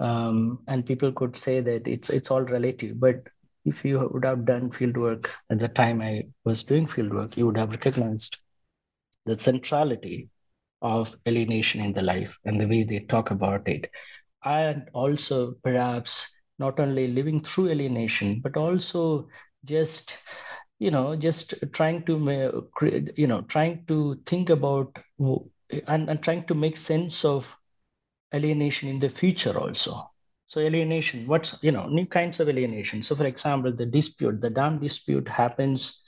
[0.00, 3.00] um, and people could say that it's it's all relative.
[3.00, 3.28] But
[3.64, 7.36] if you would have done field work at the time i was doing field work
[7.36, 8.38] you would have recognized
[9.26, 10.28] the centrality
[10.82, 13.90] of alienation in the life and the way they talk about it.
[14.44, 19.28] And also perhaps not only living through alienation but also
[19.64, 20.18] just
[20.78, 22.64] you know just trying to
[23.16, 24.96] you know trying to think about
[25.86, 27.46] and, and trying to make sense of
[28.34, 30.10] alienation in the future also.
[30.46, 33.02] So alienation, what's, you know, new kinds of alienation.
[33.02, 36.02] So for example, the dispute, the dam dispute happens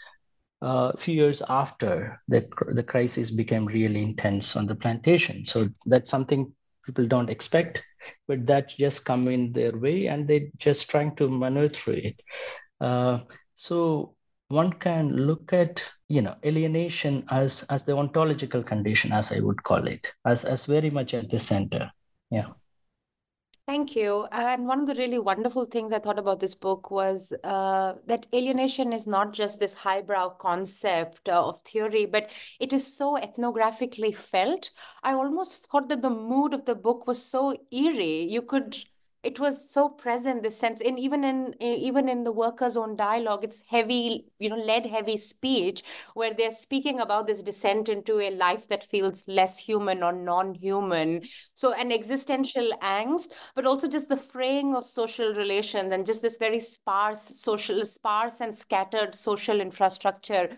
[0.62, 5.44] uh, a few years after the, the crisis became really intense on the plantation.
[5.44, 6.52] So that's something
[6.85, 7.83] people don't expect,
[8.28, 12.22] but that just come in their way and they just trying to maneuver through it.
[12.80, 13.20] Uh,
[13.56, 14.14] so
[14.48, 19.62] one can look at you know alienation as as the ontological condition as i would
[19.62, 21.90] call it as as very much at the center
[22.31, 22.53] yeah.
[23.66, 24.27] Thank you.
[24.33, 28.27] And one of the really wonderful things I thought about this book was uh, that
[28.35, 34.13] alienation is not just this highbrow concept uh, of theory, but it is so ethnographically
[34.13, 34.73] felt.
[35.04, 38.25] I almost thought that the mood of the book was so eerie.
[38.25, 38.77] You could
[39.23, 43.44] it was so present this sense and even in even in the workers own dialogue
[43.44, 45.83] it's heavy you know lead heavy speech
[46.14, 51.23] where they're speaking about this descent into a life that feels less human or non-human.
[51.54, 56.38] So an existential angst but also just the fraying of social relations and just this
[56.38, 60.48] very sparse social sparse and scattered social infrastructure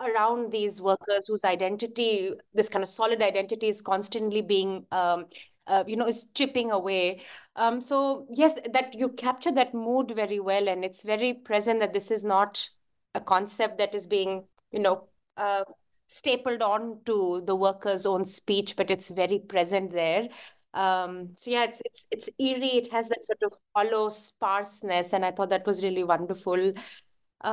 [0.00, 5.26] around these workers whose identity, this kind of solid identity, is constantly being, um,
[5.66, 7.20] uh, you know, is chipping away.
[7.56, 11.92] Um, so yes, that you capture that mood very well, and it's very present that
[11.92, 12.68] this is not
[13.14, 15.64] a concept that is being, you know, uh,
[16.06, 20.28] stapled on to the worker's own speech, but it's very present there.
[20.74, 22.76] Um, so yeah, it's it's it's eerie.
[22.78, 26.72] It has that sort of hollow sparseness, and I thought that was really wonderful.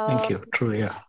[0.08, 0.38] Thank you.
[0.38, 1.00] Um, True, yeah.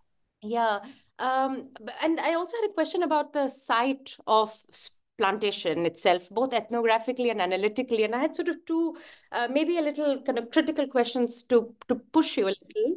[0.43, 0.81] yeah.
[1.19, 1.71] Um,
[2.03, 7.31] and I also had a question about the site of s- plantation itself, both ethnographically
[7.31, 8.05] and analytically.
[8.05, 8.97] And I had sort of two,
[9.33, 12.97] uh, maybe a little kind of critical questions to to push you a little.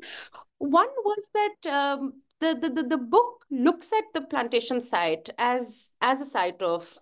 [0.59, 5.93] One was that um, the, the the the book looks at the plantation site as
[6.01, 6.97] as a site of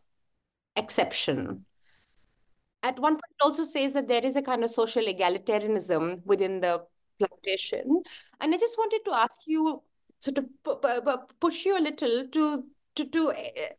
[0.76, 1.65] exception.
[2.84, 6.61] At one point, it also says that there is a kind of social egalitarianism within
[6.61, 6.86] the
[7.19, 8.01] plantation.
[8.39, 9.84] And I just wanted to ask you,
[10.19, 12.63] sort of pu- pu- pu- push you a little to
[12.95, 13.69] to to uh,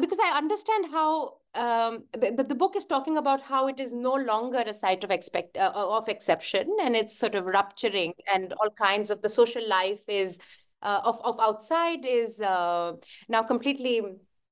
[0.00, 4.14] because I understand how um, the, the book is talking about how it is no
[4.14, 8.70] longer a site of expect uh, of exception, and it's sort of rupturing, and all
[8.70, 10.38] kinds of the social life is
[10.82, 12.92] uh, of of outside is uh,
[13.28, 14.02] now completely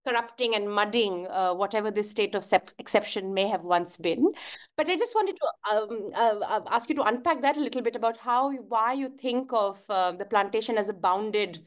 [0.07, 2.45] corrupting and mudding uh, whatever this state of
[2.79, 4.31] exception may have once been.
[4.77, 7.83] But I just wanted to um, uh, uh, ask you to unpack that a little
[7.83, 11.61] bit about how why you think of uh, the plantation as a bounded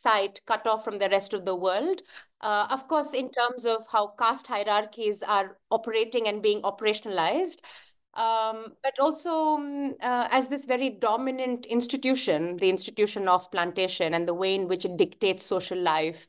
[0.00, 2.02] site cut off from the rest of the world.
[2.40, 7.58] Uh, of course, in terms of how caste hierarchies are operating and being operationalized,
[8.14, 14.28] um, but also um, uh, as this very dominant institution, the institution of plantation and
[14.28, 16.26] the way in which it dictates social life.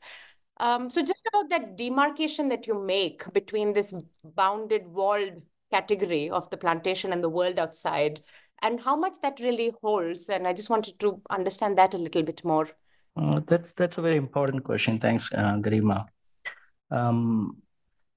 [0.58, 3.92] Um, so just about that demarcation that you make between this
[4.22, 5.42] bounded, walled
[5.72, 8.22] category of the plantation and the world outside,
[8.62, 10.28] and how much that really holds.
[10.28, 12.68] And I just wanted to understand that a little bit more.
[13.16, 14.98] Uh, that's that's a very important question.
[14.98, 16.06] Thanks, uh, Garima.
[16.90, 17.62] Um,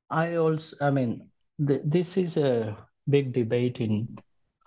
[0.10, 1.30] I also, I mean,
[1.68, 2.76] th this is a
[3.08, 4.18] big debate in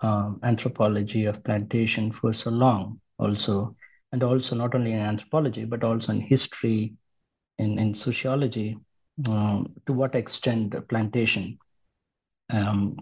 [0.01, 3.75] um, anthropology of plantation for so long, also,
[4.11, 6.93] and also not only in anthropology but also in history,
[7.57, 8.77] in in sociology.
[9.27, 11.59] Um, to what extent plantation
[12.49, 12.97] um,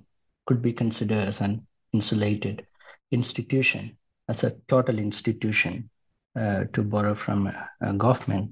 [0.48, 2.66] could be considered as an insulated
[3.12, 5.90] institution, as a total institution,
[6.36, 7.54] uh, to borrow from uh,
[7.94, 8.52] Goffman.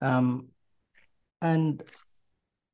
[0.00, 0.48] Um,
[1.40, 1.82] and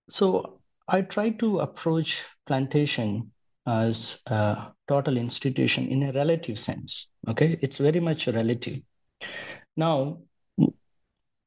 [0.09, 3.33] so I try to approach plantation
[3.67, 7.09] as a total institution in a relative sense.
[7.29, 8.81] Okay, it's very much relative.
[9.77, 10.19] Now,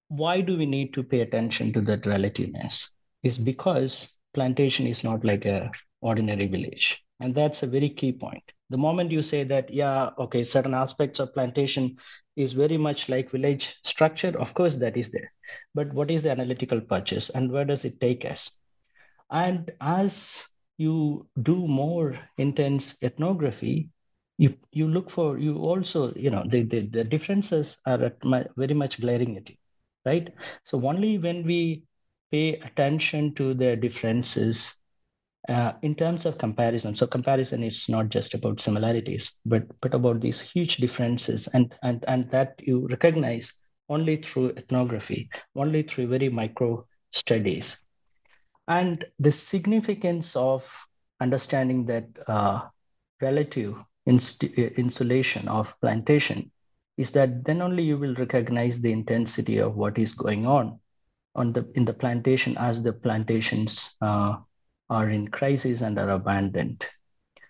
[0.10, 2.92] why do we need to pay attention to that relativeness?
[3.24, 8.44] Is because plantation is not like a ordinary village, and that's a very key point.
[8.70, 11.98] The moment you say that, yeah, okay, certain aspects of plantation
[12.36, 15.32] is very much like village structure, of course that is there.
[15.74, 18.58] But what is the analytical purchase, and where does it take us?
[19.32, 20.48] And as
[20.78, 23.90] you do more intense ethnography,
[24.38, 28.74] you you look for you also you know the the, the differences are my, very
[28.74, 29.56] much glaring at you,
[30.06, 30.34] right?
[30.64, 31.84] So only when we
[32.32, 34.76] pay attention to the differences
[35.48, 36.96] uh, in terms of comparison.
[36.96, 42.04] So comparison is not just about similarities, but but about these huge differences, and and
[42.08, 43.54] and that you recognize
[43.90, 47.86] only through ethnography, only through very micro studies
[48.68, 50.66] and the significance of
[51.20, 52.62] understanding that uh,
[53.22, 53.76] relative
[54.06, 56.52] inst- insulation of plantation
[56.98, 60.80] is that then only you will recognize the intensity of what is going on
[61.36, 64.36] on the in the plantation as the plantations uh,
[64.90, 66.86] are in crisis and are abandoned.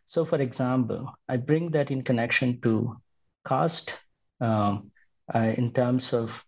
[0.06, 2.98] So, for example, I bring that in connection to
[3.48, 3.98] caste
[4.42, 4.92] um,
[5.34, 6.44] uh, in terms of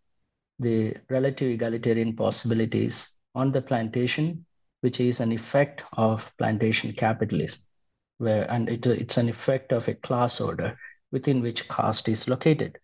[0.59, 4.45] the relative egalitarian possibilities on the plantation
[4.81, 7.61] which is an effect of plantation capitalism,
[8.17, 10.77] where and it, it's an effect of a class order
[11.11, 12.77] within which caste is located.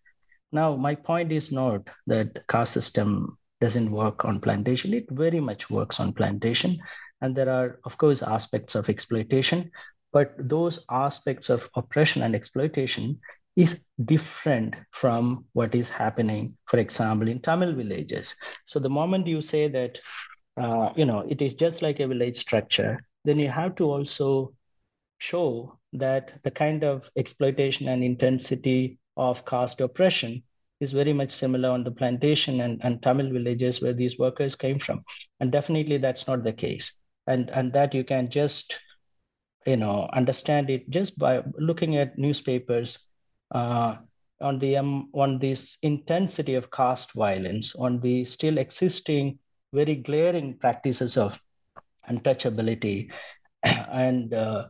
[0.52, 4.94] Now, my point is not that caste system doesn't work on plantation.
[4.94, 6.78] It very much works on plantation.
[7.20, 9.70] And there are, of course, aspects of exploitation,
[10.12, 13.20] but those aspects of oppression and exploitation
[13.56, 18.36] is different from what is happening, for example, in Tamil villages.
[18.64, 19.98] So the moment you say that
[20.60, 24.52] uh, you know, it is just like a village structure, then you have to also
[25.18, 30.42] show that the kind of exploitation and intensity of caste oppression
[30.80, 34.78] is very much similar on the plantation and, and Tamil villages where these workers came
[34.78, 35.02] from.
[35.40, 36.92] And definitely that's not the case.
[37.28, 38.80] And, and that you can just,
[39.66, 43.06] you know, understand it just by looking at newspapers,
[43.54, 43.96] uh,
[44.40, 49.38] on the um, on this intensity of caste violence, on the still existing
[49.72, 51.40] very glaring practices of
[52.08, 53.10] untouchability,
[53.62, 54.68] and uh,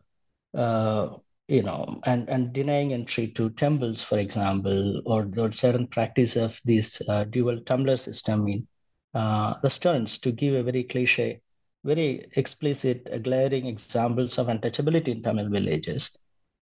[0.57, 1.09] uh,
[1.49, 6.59] you know, and and denying entry to temples, for example, or, or certain practice of
[6.65, 8.67] this uh, dual tumbler system in
[9.15, 11.41] uh, restaurants, to give a very cliche,
[11.85, 16.17] very explicit, glaring examples of untouchability in Tamil villages.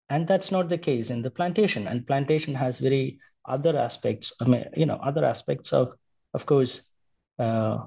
[0.08, 1.86] And that's not the case in the plantation.
[1.88, 5.94] And plantation has very other aspects i mean you know other aspects of
[6.34, 6.90] of course
[7.38, 7.78] uh,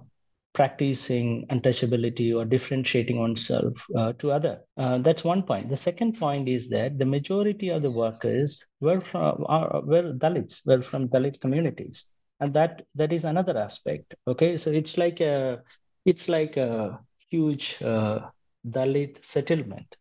[0.54, 4.60] practicing untouchability or differentiating oneself uh, to other.
[4.78, 5.70] Uh, that's one point.
[5.70, 10.66] The second point is that the majority of the workers were from are, were dalits
[10.66, 12.08] were from dalit communities.
[12.40, 14.16] And that that is another aspect.
[14.28, 15.62] Okay so it's like a
[16.06, 17.00] it's like a
[17.30, 18.20] huge uh,
[18.66, 19.96] dalit settlement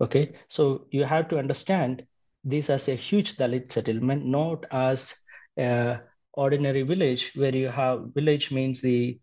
[0.00, 2.06] Okay, so you have to understand
[2.42, 5.14] this as a huge Dalit settlement, not as
[5.58, 6.00] a
[6.32, 9.20] ordinary village where you have village means the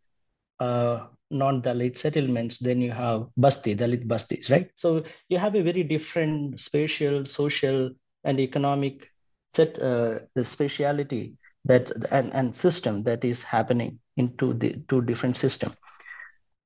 [0.59, 4.69] uh, non-Dalit settlements, then you have Basti, Dalit Bastis, right?
[4.75, 7.89] So you have a very different spatial, social,
[8.23, 9.09] and economic
[9.47, 15.37] set uh, the spatiality that and, and system that is happening into the two different
[15.37, 15.73] system.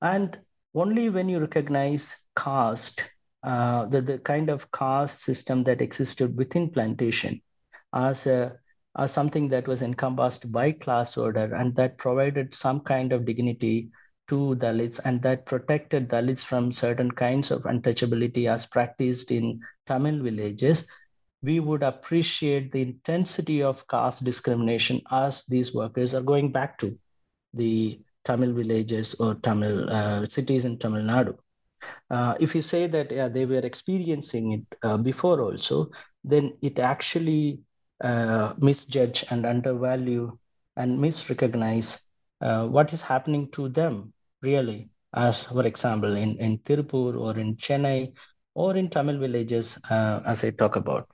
[0.01, 0.37] And
[0.73, 3.09] only when you recognize caste
[3.43, 7.41] uh, the, the kind of caste system that existed within plantation
[7.93, 8.55] as, a,
[8.97, 13.89] as something that was encompassed by class order and that provided some kind of dignity
[14.27, 20.23] to Dalits and that protected Dalits from certain kinds of untouchability as practiced in Tamil
[20.23, 20.87] villages,
[21.41, 26.97] we would appreciate the intensity of caste discrimination as these workers are going back to
[27.53, 31.35] the Tamil villages or Tamil uh, cities in Tamil Nadu.
[32.09, 35.89] Uh, if you say that yeah, they were experiencing it uh, before also,
[36.23, 37.59] then it actually
[38.03, 40.37] uh, misjudge and undervalue
[40.77, 41.99] and misrecognize
[42.41, 44.89] uh, what is happening to them really.
[45.13, 48.13] As for example, in, in Tirupur or in Chennai
[48.53, 51.07] or in Tamil villages, uh, as I talk about.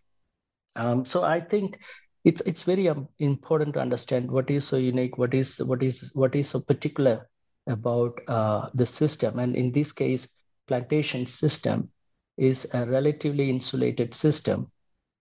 [0.75, 1.79] Um, so I think
[2.24, 6.11] it's it's very um, important to understand what is so unique, what is what is
[6.13, 7.30] what is so particular
[7.68, 10.28] about uh, the system, and in this case,
[10.68, 11.89] plantation system
[12.38, 14.72] is a relatively insulated system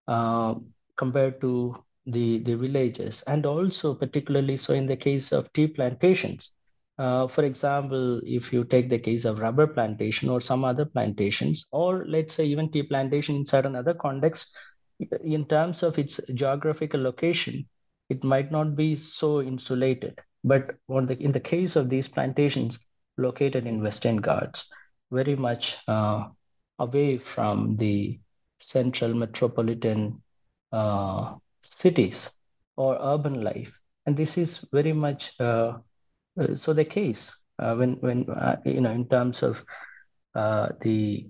[0.09, 0.55] uh,
[0.97, 1.75] compared to
[2.07, 6.53] the, the villages and also particularly so in the case of tea plantations.
[6.99, 11.67] Uh, for example, if you take the case of rubber plantation or some other plantations,
[11.73, 14.55] or let's say even tea plantation in certain other contexts,
[14.99, 17.67] in terms of its geographical location,
[18.09, 20.19] it might not be so insulated.
[20.45, 22.79] But the, in the case of these plantations
[23.19, 24.71] located in Western Ghats,
[25.11, 26.29] very much uh,
[26.79, 28.21] away from the
[28.59, 30.23] central metropolitan
[30.73, 32.31] uh, cities
[32.77, 33.79] or urban life.
[34.07, 35.79] And this is very much uh,
[36.39, 39.65] uh so the case uh, when, when uh, you know, in terms of
[40.35, 41.27] the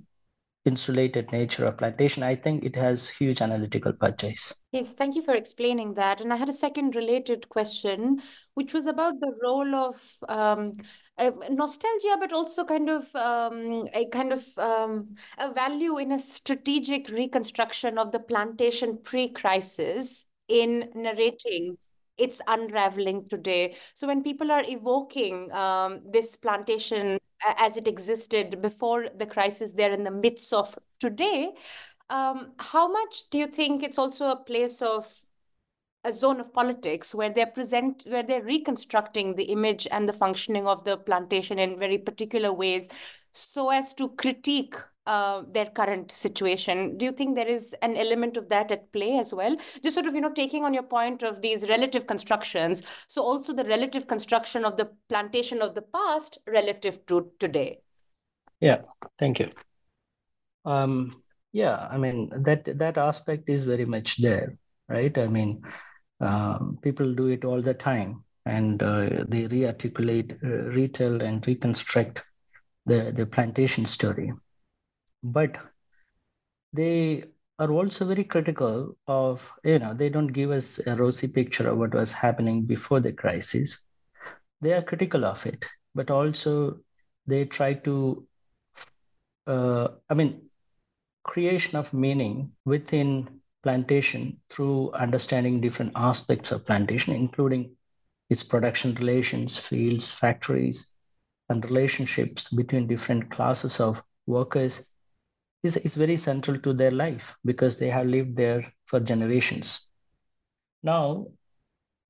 [0.66, 4.52] insulated nature of plantation, I think it has huge analytical purchase.
[4.72, 6.20] Yes, thank you for explaining that.
[6.20, 8.20] And I had a second related question,
[8.54, 10.72] which was about the role of um,
[11.16, 16.18] uh, nostalgia, but also kind of um, a kind of um, a value in a
[16.18, 21.78] strategic reconstruction of the plantation pre-crisis in narrating
[22.18, 23.76] its unraveling today.
[23.94, 29.92] So when people are evoking um, this plantation as it existed before the crisis they're
[29.92, 31.52] in the midst of today,
[32.10, 35.12] um, how much do you think it's also a place of
[36.04, 40.66] a zone of politics where they're present where they're reconstructing the image and the functioning
[40.66, 42.88] of the plantation in very particular ways
[43.32, 44.76] so as to critique
[45.06, 46.98] uh, their current situation.
[46.98, 49.56] Do you think there is an element of that at play as well?
[49.82, 52.82] Just sort of, you know, taking on your point of these relative constructions.
[53.08, 57.80] So also the relative construction of the plantation of the past relative to today.
[58.60, 58.82] Yeah,
[59.18, 59.50] thank you.
[60.64, 65.16] Um, yeah, I mean that that aspect is very much there, right?
[65.16, 65.62] I mean,
[66.20, 72.22] um, people do it all the time, and uh, they rearticulate, uh, retell, and reconstruct
[72.86, 74.32] the the plantation story
[75.22, 75.56] but
[76.72, 77.24] they
[77.58, 81.78] are also very critical of, you know, they don't give us a rosy picture of
[81.78, 83.82] what was happening before the crisis.
[84.60, 85.64] They are critical of it,
[85.94, 86.80] but also
[87.26, 88.26] they try to,
[89.46, 90.42] uh, I mean,
[91.24, 97.76] creation of meaning within plantation through understanding different aspects of plantation, including
[98.30, 100.94] its production relations, fields, factories,
[101.48, 104.90] and relationships between different classes of workers
[105.62, 109.88] is, is very central to their life because they have lived there for generations.
[110.82, 111.26] Now,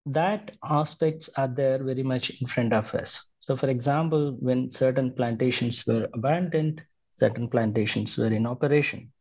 [0.07, 3.29] that aspects are there very much in front of us.
[3.41, 6.83] So, for example, when certain plantations were abandoned,
[7.13, 9.13] certain plantations were in operation,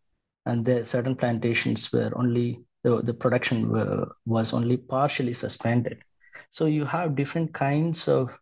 [0.45, 6.03] and there certain plantations were only the, the production were, was only partially suspended.
[6.51, 8.37] So you have different kinds of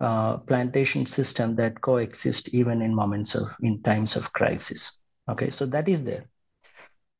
[0.00, 5.00] uh, plantation system that coexist even in moments of in times of crisis.
[5.28, 6.28] Okay, so that is there.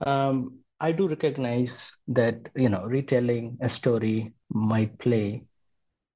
[0.07, 5.45] Um, I do recognize that you know retelling a story might play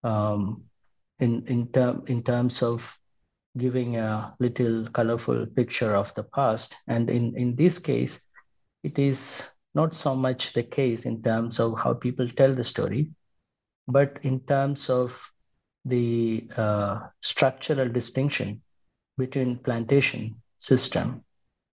[0.05, 0.65] um,
[1.19, 2.87] in in term in terms of
[3.59, 8.21] giving a little colorful picture of the past, and in in this case,
[8.85, 13.11] it is not so much the case in terms of how people tell the story,
[13.89, 15.32] but in terms of
[15.85, 18.63] the uh, structural distinction
[19.19, 21.25] between plantation system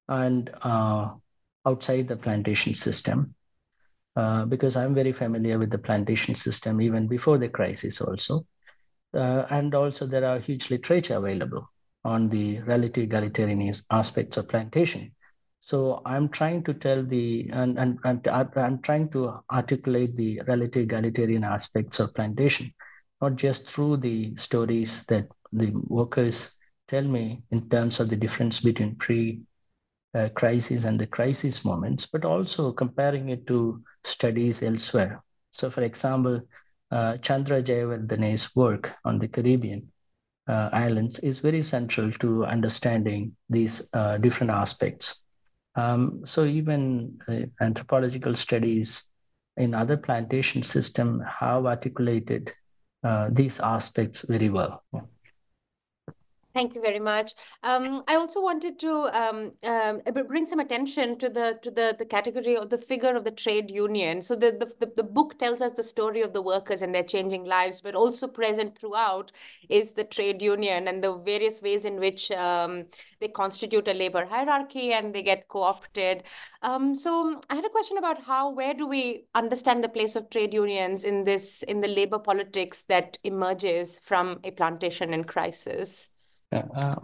[0.07, 1.09] and uh,
[1.65, 3.35] outside the plantation system
[4.15, 8.45] uh, because I'm very familiar with the plantation system even before the crisis also.
[9.13, 11.69] Uh, and also there are huge literature available
[12.03, 15.11] on the relative egalitarian aspects of plantation.
[15.61, 20.83] So I'm trying to tell the, and, and, and I'm trying to articulate the relative
[20.83, 22.73] egalitarian aspects of plantation,
[23.21, 26.55] not just through the stories that the workers
[26.87, 29.41] tell me in terms of the difference between pre
[30.15, 35.21] uh, crisis and the crisis moments, but also comparing it to studies elsewhere.
[35.51, 36.41] So, for example,
[36.91, 39.91] uh, Chandra Jayawardena's work on the Caribbean
[40.47, 45.23] uh, islands is very central to understanding these uh, different aspects.
[45.75, 49.07] Um, so, even uh, anthropological studies
[49.57, 52.51] in other plantation systems have articulated
[53.03, 54.83] Uh, these aspects very well.
[56.59, 57.35] Thank you very much.
[57.63, 62.03] Um, I also wanted to um, um, bring some attention to the to the the
[62.03, 64.21] category of the figure of the trade union.
[64.21, 67.45] So the, the the book tells us the story of the workers and their changing
[67.45, 69.31] lives, but also present throughout
[69.69, 72.87] is the trade union and the various ways in which um,
[73.21, 76.23] they constitute a labor hierarchy and they get co-opted.
[76.61, 80.29] Um, so I had a question about how where do we understand the place of
[80.29, 86.09] trade unions in this in the labor politics that emerges from a plantation in crisis.
[86.51, 86.95] Yeah, uh,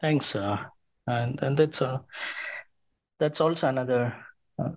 [0.00, 0.34] thanks.
[1.06, 1.98] And and that's uh,
[3.18, 4.14] that's also another
[4.58, 4.70] uh,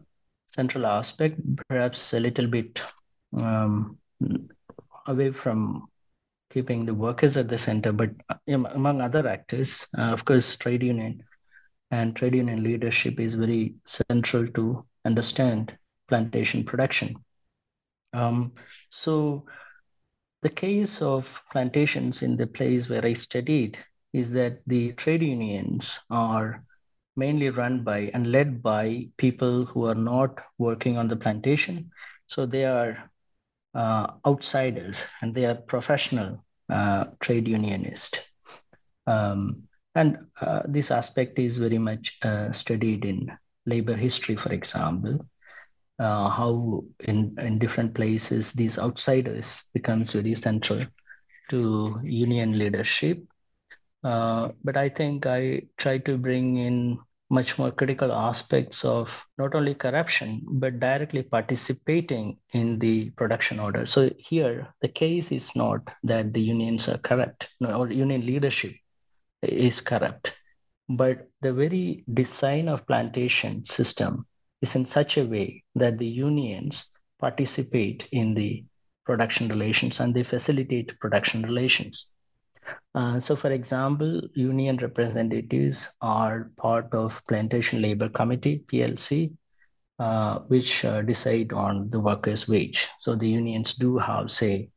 [0.48, 2.82] central aspect, perhaps a little bit
[3.38, 3.98] um,
[5.06, 5.88] away from
[6.52, 8.12] keeping the workers at the center, but
[8.48, 11.22] among other actors, uh, of course, trade union
[11.92, 17.16] and trade union leadership is very central to understand plantation production.
[18.14, 18.54] Um,
[18.90, 19.46] so
[20.42, 23.78] the case of plantations in the place where I studied
[24.16, 26.64] is that the trade unions are
[27.18, 31.92] mainly run by and led by people who are not working on the plantation.
[32.28, 33.12] So they are
[33.74, 38.24] uh, outsiders and they are professional uh, trade unionist.
[39.06, 39.64] Um,
[39.96, 43.32] and uh, this aspect is very much uh, studied in
[43.66, 45.26] labor history, for example,
[46.00, 50.80] uh, how in, in different places these outsiders becomes very central
[51.50, 53.22] to union leadership
[54.06, 57.00] Uh, but I think I try to bring in
[57.32, 63.84] much more critical aspects of not only corruption, but directly participating in the production order.
[63.88, 68.76] So here, the case is not that the unions are corrupt or union leadership
[69.42, 70.36] is corrupt,
[70.88, 74.28] but the very design of plantation system
[74.62, 78.64] is in such a way that the unions participate in the
[79.04, 82.15] production relations and they facilitate production relations.
[82.94, 89.34] Uh, so, for example, union representatives are part of Plantation Labor Committee, PLC,
[90.00, 92.88] uh, which uh, decide on the workers' wage.
[93.00, 94.70] So the unions do have say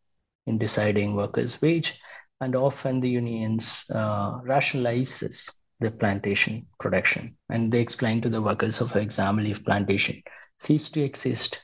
[0.46, 2.00] in deciding workers' wage,
[2.40, 8.76] and often the unions uh, rationalizes the plantation production, and they explain to the workers.
[8.76, 10.22] So, for example, if plantation
[10.58, 11.62] cease to exist,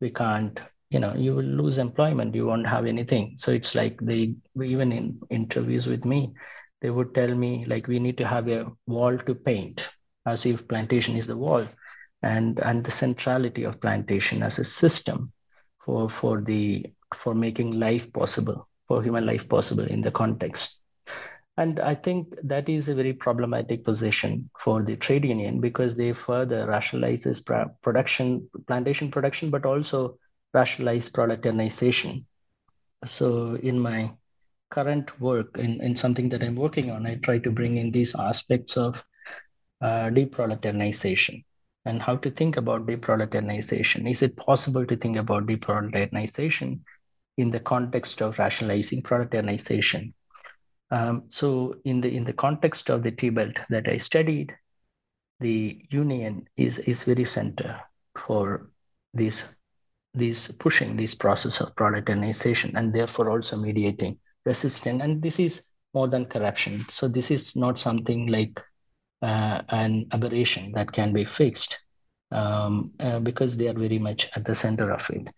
[0.00, 0.60] we can't
[0.94, 3.34] you know you will lose employment you won't have anything.
[3.36, 6.32] So it's like they even in interviews with me
[6.80, 9.88] they would tell me like we need to have a wall to paint
[10.26, 11.66] as if plantation is the wall
[12.22, 15.32] and and the centrality of plantation as a system
[15.84, 16.86] for for the
[17.22, 20.80] for making life possible for human life possible in the context.
[21.56, 26.12] And i think that is a very problematic position for the trade union because they
[26.12, 27.44] further rationalizes
[27.82, 30.18] production plantation production but also
[30.54, 32.24] rationalize proletarianization.
[33.04, 34.12] So in my
[34.70, 38.14] current work, in, in something that I'm working on, I try to bring in these
[38.14, 39.04] aspects of
[39.82, 41.44] uh, deproletarianization.
[41.84, 44.08] and how to think about deproletarianization.
[44.10, 46.80] Is it possible to think about deproletarianization
[47.36, 50.12] in the context of rationalizing proletarianization?
[50.90, 54.54] Um, so in the in the context of the tea belt that I studied,
[55.40, 57.80] the union is is very center
[58.16, 58.70] for
[59.12, 59.56] this
[60.14, 65.02] this pushing this process of proletarianization and therefore also mediating resistance.
[65.02, 65.62] And this is
[65.92, 66.84] more than corruption.
[66.88, 68.60] So this is not something like
[69.22, 71.82] uh, an aberration that can be fixed
[72.30, 75.28] um, uh, because they are very much at the center of it.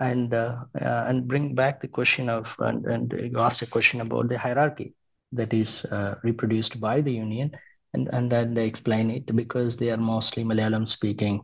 [0.00, 4.00] And uh, uh and bring back the question of and, and, you asked a question
[4.00, 4.92] about the hierarchy
[5.32, 7.52] that is uh, reproduced by the union,
[7.92, 11.42] and and, then they explain it because they are mostly Malayalam speaking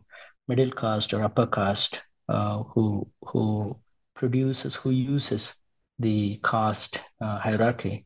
[0.49, 2.01] middle caste or upper caste
[2.31, 3.75] Uh, who who
[4.15, 5.59] produces who uses
[5.99, 8.05] the caste uh, hierarchy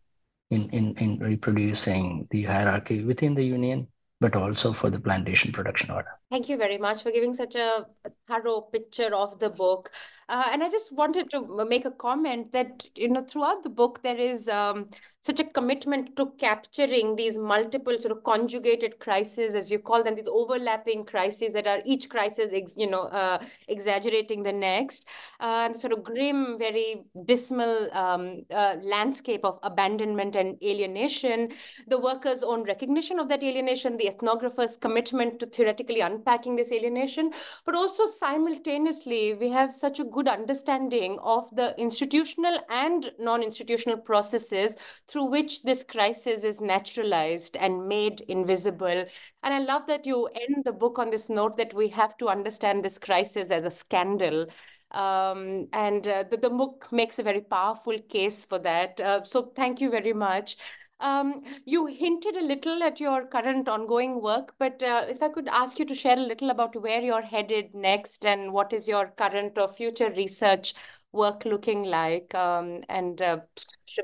[0.49, 3.85] in, in, in reproducing the hierarchy within the union,
[4.19, 6.09] but also for the plantation production order.
[6.31, 7.85] Thank you very much for giving such a
[8.27, 9.91] thorough picture of the book.
[10.27, 14.01] Uh, and I just wanted to make a comment that, you know, throughout the book,
[14.01, 14.89] there is um,
[15.21, 20.15] such a commitment to capturing these multiple sort of conjugated crises, as you call them,
[20.15, 25.07] these overlapping crises that are each crisis, ex, you know, uh, exaggerating the next,
[25.39, 31.51] uh, and sort of grim, very dismal um, uh, landscape of abandonment and alienation,
[31.87, 37.31] the workers' own recognition of that alienation, the ethnographers' commitment to theoretically unpacking this alienation,
[37.63, 44.75] but also simultaneously, we have such a good understanding of the institutional and non-institutional processes
[45.07, 49.05] through which this crisis is naturalized and made invisible.
[49.43, 52.29] And I love that you end the book on this note that we have to
[52.29, 54.47] understand this crisis as a scandal.
[54.91, 58.99] Um, and uh, the, the book makes a very powerful case for that.
[58.99, 60.57] Uh, so thank you very much.
[60.99, 65.49] Um, you hinted a little at your current ongoing work, but uh, if I could
[65.49, 69.07] ask you to share a little about where you're headed next and what is your
[69.17, 70.73] current or future research
[71.11, 73.39] work looking like um, and uh,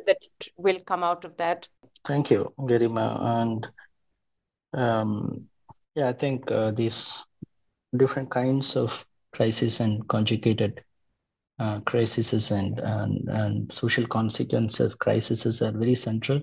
[0.05, 0.17] that
[0.57, 1.67] will come out of that.
[2.05, 3.21] Thank you, Garima.
[3.21, 3.69] And
[4.73, 5.45] um,
[5.95, 7.23] yeah, I think uh, these
[7.95, 10.83] different kinds of crises and conjugated
[11.59, 16.41] uh, crises and, and, and social consequences of crises are very central.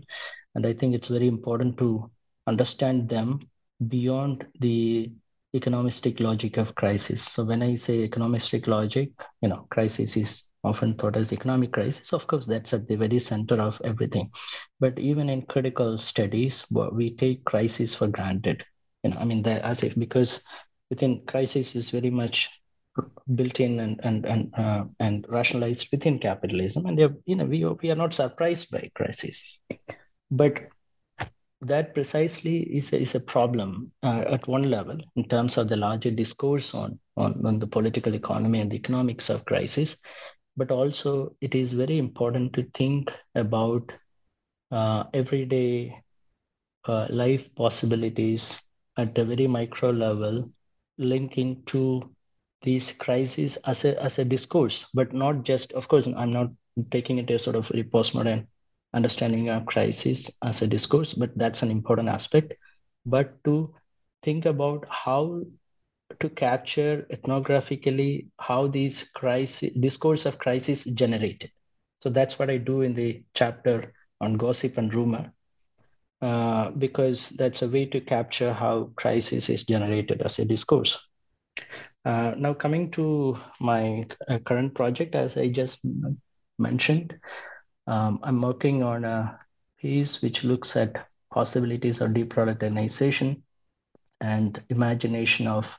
[0.55, 2.11] And I think it's very important to
[2.47, 3.41] understand them
[3.87, 5.11] beyond the
[5.55, 7.23] economistic logic of crisis.
[7.23, 12.13] So when I say economistic logic, you know, crisis is often thought as economic crisis.
[12.13, 14.31] Of course, that's at the very center of everything.
[14.81, 18.65] But even in critical studies, we take crisis for granted.
[19.03, 20.43] You know, I mean, as if because
[20.91, 22.51] within crisis is very much
[23.35, 27.91] built in and and and uh, and rationalized within capitalism, and you know we we
[27.91, 29.43] are not surprised by crisis.
[30.31, 30.69] But
[31.61, 35.77] that precisely is a, is a problem uh, at one level in terms of the
[35.77, 39.97] larger discourse on, on, on the political economy and the economics of crisis.
[40.57, 43.91] But also, it is very important to think about
[44.71, 46.03] uh, everyday
[46.87, 48.63] uh, life possibilities
[48.97, 50.51] at a very micro level,
[50.99, 52.15] linking to
[52.63, 56.51] these crises as a, as a discourse, but not just, of course, I'm not
[56.91, 58.47] taking it as sort of a postmodern
[58.95, 62.55] understanding a crisis as a discourse, but that's an important aspect.
[63.05, 63.75] But to
[64.23, 65.43] think about how
[66.21, 71.51] to capture ethnographically how these crisis discourse of crisis generated.
[72.01, 75.33] So that's what I do in the chapter on gossip and rumor,
[76.23, 80.99] uh, because that's a way to capture how crisis is generated as a discourse.
[82.05, 85.81] Uh, now coming to my uh, current project, as I just
[86.59, 87.19] mentioned,
[87.89, 89.39] um, I'm working on a
[89.81, 93.43] piece which looks at possibilities of deproletarianization
[94.21, 95.79] and imagination of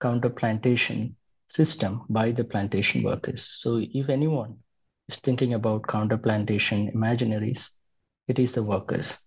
[0.00, 1.16] counter plantation
[1.48, 3.42] system by the plantation workers.
[3.60, 4.58] So if anyone
[5.08, 7.70] is thinking about counter plantation imaginaries,
[8.28, 9.18] it is the workers.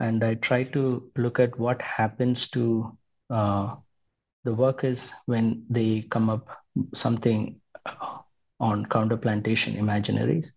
[0.00, 2.96] And I try to look at what happens to
[3.28, 3.74] uh,
[4.44, 6.48] the workers when they come up
[6.94, 7.60] something
[8.60, 10.52] on counter plantation imaginaries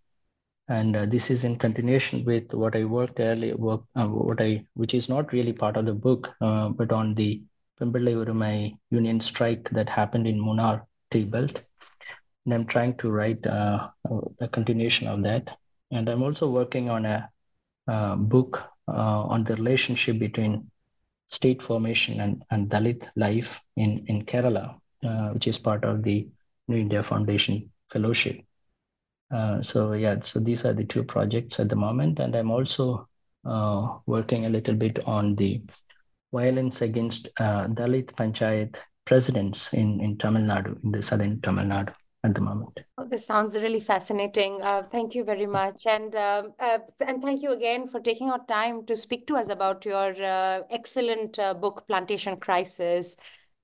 [0.70, 4.66] and uh, this is in continuation with what I worked earlier, work, uh, what I,
[4.76, 7.42] which is not really part of the book, uh, but on the
[7.82, 11.64] Pombilai Orumai union strike that happened in Munnar Tea Belt.
[12.46, 13.90] And I'm trying to write uh,
[14.40, 15.58] a continuation of that.
[15.92, 17.30] And I'm also working on a,
[17.88, 20.70] a book uh, on the relationship between
[21.28, 26.28] state formation and, and Dalit life in, in Kerala, uh, which is part of the
[26.68, 28.42] New India Foundation Fellowship.
[29.32, 33.08] Uh, so yeah, so these are the two projects at the moment, and I'm also
[33.46, 35.62] uh, working a little bit on the
[36.34, 38.76] violence against uh, Dalit Panchayat
[39.06, 42.80] presidents in, in Tamil Nadu, in the southern Tamil Nadu at the moment.
[42.98, 44.62] Oh, this sounds really fascinating.
[44.62, 48.46] Uh, thank you very much, and um, uh, and thank you again for taking our
[48.46, 53.16] time to speak to us about your uh, excellent uh, book, Plantation Crisis.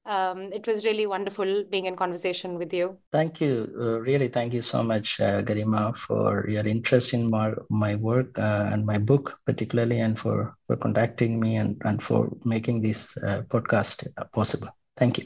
[0.05, 2.97] Um, it was really wonderful being in conversation with you.
[3.11, 3.73] Thank you.
[3.79, 8.37] Uh, really, thank you so much, uh, Garima, for your interest in my, my work
[8.37, 13.17] uh, and my book, particularly, and for, for contacting me and, and for making this
[13.17, 14.69] uh, podcast possible.
[14.97, 15.25] Thank you.